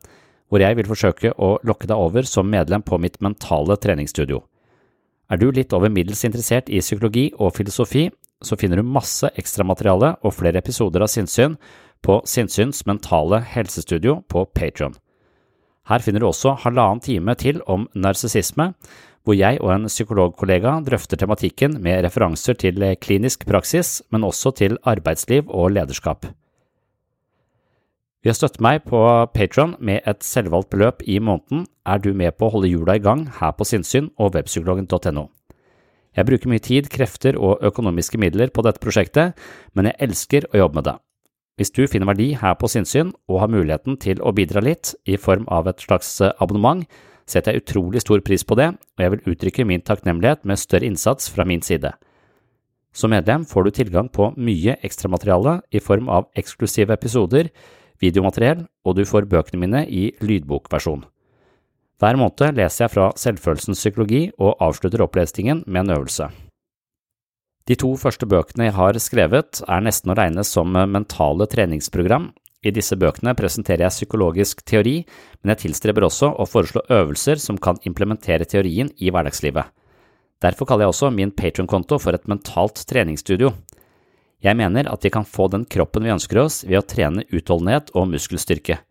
hvor 0.48 0.64
jeg 0.64 0.80
vil 0.80 0.88
forsøke 0.88 1.36
å 1.36 1.58
lokke 1.68 1.90
deg 1.90 2.00
over 2.00 2.24
som 2.24 2.48
medlem 2.48 2.80
på 2.80 2.96
mitt 3.02 3.20
mentale 3.20 3.76
treningsstudio. 3.76 4.40
Er 5.30 5.40
du 5.40 5.48
litt 5.50 5.72
over 5.72 5.92
middels 5.92 6.24
interessert 6.26 6.68
i 6.68 6.82
psykologi 6.84 7.30
og 7.38 7.54
filosofi, 7.56 8.08
så 8.44 8.58
finner 8.60 8.80
du 8.80 8.86
masse 8.86 9.30
ekstramateriale 9.40 10.16
og 10.22 10.36
flere 10.36 10.60
episoder 10.60 11.04
av 11.04 11.10
Sinnsyn 11.12 11.56
på 12.04 12.20
Sinnsyns 12.28 12.84
mentale 12.88 13.40
helsestudio 13.54 14.18
på 14.28 14.44
Patron. 14.52 14.94
Her 15.88 16.04
finner 16.04 16.20
du 16.20 16.28
også 16.28 16.54
halvannen 16.64 17.02
time 17.04 17.34
til 17.40 17.60
om 17.68 17.88
narsissisme, 17.94 18.72
hvor 19.24 19.36
jeg 19.36 19.60
og 19.64 19.72
en 19.72 19.88
psykologkollega 19.88 20.78
drøfter 20.84 21.20
tematikken 21.20 21.78
med 21.84 22.04
referanser 22.04 22.56
til 22.60 22.84
klinisk 23.00 23.46
praksis, 23.48 24.02
men 24.12 24.24
også 24.24 24.52
til 24.60 24.76
arbeidsliv 24.84 25.48
og 25.48 25.72
lederskap. 25.76 26.28
Ved 28.24 28.32
å 28.32 28.38
støtte 28.38 28.62
meg 28.64 28.86
på 28.88 28.98
Patron 29.36 29.74
med 29.84 30.06
et 30.08 30.24
selvvalgt 30.24 30.70
beløp 30.72 31.02
i 31.04 31.18
måneden, 31.20 31.66
er 31.84 31.98
du 32.00 32.14
med 32.16 32.38
på 32.38 32.48
å 32.48 32.54
holde 32.54 32.70
hjula 32.70 32.96
i 32.96 33.02
gang 33.04 33.26
her 33.36 33.52
på 33.52 33.66
Sinnsyn 33.68 34.08
og 34.16 34.32
webpsykologen.no. 34.32 35.26
Jeg 36.16 36.28
bruker 36.30 36.48
mye 36.48 36.62
tid, 36.64 36.88
krefter 36.88 37.36
og 37.36 37.60
økonomiske 37.68 38.16
midler 38.22 38.48
på 38.54 38.64
dette 38.64 38.80
prosjektet, 38.80 39.36
men 39.76 39.90
jeg 39.90 40.00
elsker 40.06 40.48
å 40.54 40.62
jobbe 40.62 40.80
med 40.80 40.88
det. 40.88 40.96
Hvis 41.60 41.74
du 41.76 41.84
finner 41.84 42.08
verdi 42.08 42.30
her 42.40 42.56
på 42.56 42.70
Sinnsyn 42.72 43.12
og 43.28 43.42
har 43.42 43.52
muligheten 43.52 44.00
til 44.00 44.24
å 44.24 44.32
bidra 44.32 44.64
litt 44.64 44.94
i 45.04 45.20
form 45.20 45.44
av 45.52 45.68
et 45.68 45.84
slags 45.84 46.16
abonnement, 46.32 46.88
setter 47.28 47.52
jeg 47.52 47.66
utrolig 47.66 48.00
stor 48.06 48.24
pris 48.24 48.40
på 48.40 48.56
det, 48.56 48.72
og 48.72 49.04
jeg 49.04 49.12
vil 49.12 49.34
uttrykke 49.34 49.68
min 49.68 49.84
takknemlighet 49.84 50.48
med 50.48 50.64
større 50.64 50.88
innsats 50.88 51.28
fra 51.28 51.44
min 51.44 51.60
side. 51.60 51.92
Som 52.94 53.12
medlem 53.12 53.44
får 53.44 53.68
du 53.68 53.76
tilgang 53.82 54.08
på 54.08 54.32
mye 54.40 54.78
ekstramateriale 54.86 55.58
i 55.74 55.82
form 55.82 56.08
av 56.08 56.30
eksklusive 56.38 56.94
episoder, 56.94 57.52
videomateriell, 58.04 58.66
og 58.84 58.98
du 58.98 59.04
får 59.08 59.28
bøkene 59.32 59.64
mine 59.64 59.84
i 59.88 60.10
lydbokversjon. 60.20 61.04
Hver 62.02 62.18
måned 62.20 62.58
leser 62.58 62.84
jeg 62.84 62.92
fra 62.92 63.10
selvfølelsens 63.18 63.80
psykologi 63.80 64.26
og 64.36 64.58
avslutter 64.62 65.04
opplesningen 65.04 65.62
med 65.66 65.84
en 65.86 65.96
øvelse. 65.98 66.28
De 67.64 67.76
to 67.80 67.94
første 67.96 68.26
bøkene 68.28 68.66
jeg 68.66 68.76
har 68.76 68.98
skrevet, 69.00 69.62
er 69.64 69.84
nesten 69.84 70.12
å 70.12 70.16
regne 70.18 70.44
som 70.44 70.74
mentale 70.74 71.46
treningsprogram. 71.48 72.28
I 72.64 72.72
disse 72.76 72.96
bøkene 73.00 73.32
presenterer 73.36 73.86
jeg 73.86 73.94
psykologisk 73.94 74.60
teori, 74.68 74.98
men 75.40 75.54
jeg 75.54 75.62
tilstreber 75.66 76.04
også 76.04 76.28
å 76.28 76.48
foreslå 76.48 76.82
øvelser 76.92 77.40
som 77.40 77.56
kan 77.60 77.80
implementere 77.88 78.44
teorien 78.48 78.90
i 79.00 79.12
hverdagslivet. 79.12 79.70
Derfor 80.44 80.68
kaller 80.68 80.84
jeg 80.84 80.92
også 80.92 81.12
min 81.14 81.32
Patron-konto 81.32 81.96
for 82.02 82.16
et 82.16 82.28
mentalt 82.28 82.82
treningsstudio. 82.90 83.54
Jeg 84.44 84.60
mener 84.60 84.90
at 84.92 85.04
vi 85.04 85.12
kan 85.12 85.24
få 85.24 85.48
den 85.52 85.64
kroppen 85.64 86.04
vi 86.04 86.12
ønsker 86.12 86.42
oss 86.44 86.62
ved 86.68 86.82
å 86.82 86.86
trene 86.86 87.24
utholdenhet 87.32 87.94
og 87.96 88.10
muskelstyrke 88.12 88.82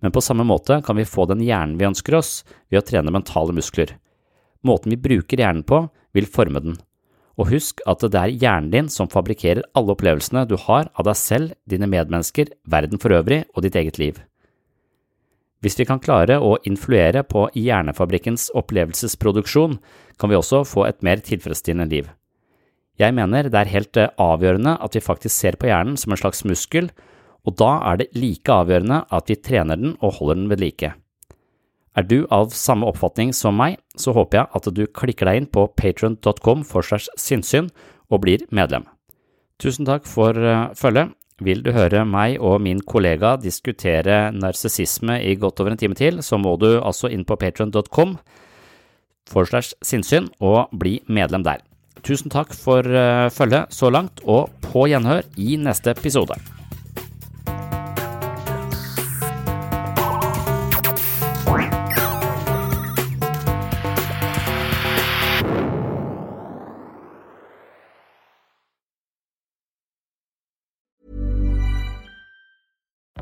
men 0.00 0.12
på 0.12 0.22
samme 0.24 0.44
måte 0.44 0.80
kan 0.84 0.96
vi 0.96 1.08
få 1.08 1.26
den 1.28 1.42
hjernen 1.44 1.76
vi 1.78 1.88
ønsker 1.88 2.16
oss 2.18 2.40
ved 2.70 2.80
å 2.80 2.86
trene 2.86 3.12
mentale 3.12 3.54
muskler. 3.56 3.96
Måten 4.64 4.92
vi 4.92 5.00
bruker 5.00 5.40
hjernen 5.40 5.64
på, 5.64 5.86
vil 6.16 6.28
forme 6.28 6.62
den. 6.64 6.78
Og 7.40 7.52
husk 7.52 7.80
at 7.88 8.02
det 8.04 8.18
er 8.18 8.34
hjernen 8.34 8.72
din 8.72 8.88
som 8.92 9.08
fabrikkerer 9.08 9.64
alle 9.76 9.94
opplevelsene 9.94 10.46
du 10.48 10.56
har 10.60 10.90
av 10.92 11.06
deg 11.08 11.16
selv, 11.16 11.54
dine 11.64 11.88
medmennesker, 11.88 12.50
verden 12.68 13.00
for 13.00 13.16
øvrig 13.16 13.44
og 13.54 13.64
ditt 13.64 13.78
eget 13.80 14.00
liv. 14.00 14.20
Hvis 15.60 15.76
vi 15.76 15.84
kan 15.88 16.00
klare 16.00 16.38
å 16.40 16.54
influere 16.64 17.22
på 17.28 17.46
hjernefabrikkens 17.52 18.48
opplevelsesproduksjon, 18.56 19.76
kan 20.16 20.32
vi 20.32 20.40
også 20.40 20.64
få 20.68 20.86
et 20.88 21.04
mer 21.04 21.20
tilfredsstillende 21.24 21.92
liv. 21.92 22.08
Jeg 23.00 23.16
mener 23.16 23.48
det 23.48 23.56
er 23.56 23.72
helt 23.72 23.96
avgjørende 24.20 24.76
at 24.84 24.96
vi 24.96 25.00
faktisk 25.00 25.32
ser 25.32 25.56
på 25.56 25.70
hjernen 25.70 25.96
som 26.00 26.12
en 26.12 26.20
slags 26.20 26.44
muskel, 26.44 26.90
og 27.48 27.56
da 27.56 27.70
er 27.88 28.00
det 28.02 28.10
like 28.18 28.52
avgjørende 28.52 29.04
at 29.08 29.30
vi 29.30 29.38
trener 29.40 29.80
den 29.80 29.94
og 30.00 30.18
holder 30.18 30.42
den 30.42 30.50
ved 30.50 30.60
like. 30.60 30.92
Er 31.96 32.06
du 32.06 32.26
av 32.30 32.52
samme 32.54 32.86
oppfatning 32.86 33.32
som 33.34 33.56
meg, 33.58 33.78
så 33.98 34.12
håper 34.14 34.38
jeg 34.38 34.50
at 34.56 34.68
du 34.76 34.82
klikker 34.86 35.26
deg 35.26 35.40
inn 35.40 35.48
på 35.50 35.66
patron.com 35.80 36.62
for 36.68 36.86
segs 36.86 37.08
sinnssyn 37.18 37.70
og 38.10 38.22
blir 38.26 38.44
medlem. 38.54 38.84
Tusen 39.60 39.88
takk 39.88 40.06
for 40.08 40.36
uh, 40.36 40.70
følget. 40.78 41.16
Vil 41.40 41.62
du 41.64 41.70
høre 41.72 42.04
meg 42.04 42.36
og 42.36 42.58
min 42.60 42.82
kollega 42.84 43.32
diskutere 43.40 44.28
narsissisme 44.36 45.16
i 45.24 45.38
godt 45.40 45.62
over 45.64 45.72
en 45.72 45.80
time 45.80 45.96
til, 45.96 46.20
så 46.20 46.36
må 46.36 46.52
du 46.60 46.74
altså 46.76 47.08
inn 47.08 47.24
på 47.24 47.38
patron.com 47.40 48.18
for 49.30 49.48
segs 49.48 49.72
sinnssyn 49.80 50.28
og 50.44 50.68
bli 50.76 50.98
medlem 51.08 51.46
der. 51.48 51.64
Tusen 52.02 52.32
takk 52.32 52.54
for 52.56 52.86
uh, 52.86 53.28
følget 53.30 53.74
så 53.74 53.90
langt, 53.90 54.24
og 54.24 54.50
på 54.64 54.86
gjenhør 54.90 55.26
i 55.36 55.56
neste 55.60 55.90
episode. 55.90 56.38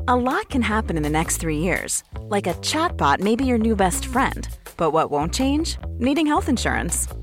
A 0.09 0.17
lot 0.17 0.49
can 0.49 0.63
happen 0.63 0.97
in 0.97 1.03
the 1.03 1.09
next 1.11 1.37
three 1.37 1.59
years. 1.59 2.03
Like 2.29 2.47
a 2.47 2.55
chatbot 2.55 3.19
may 3.19 3.35
be 3.35 3.45
your 3.45 3.59
new 3.59 3.75
best 3.75 4.07
friend. 4.07 4.49
But 4.75 4.89
what 4.89 5.11
won't 5.11 5.35
change? 5.35 5.77
Needing 5.99 6.25
health 6.25 6.49
insurance. 6.49 7.07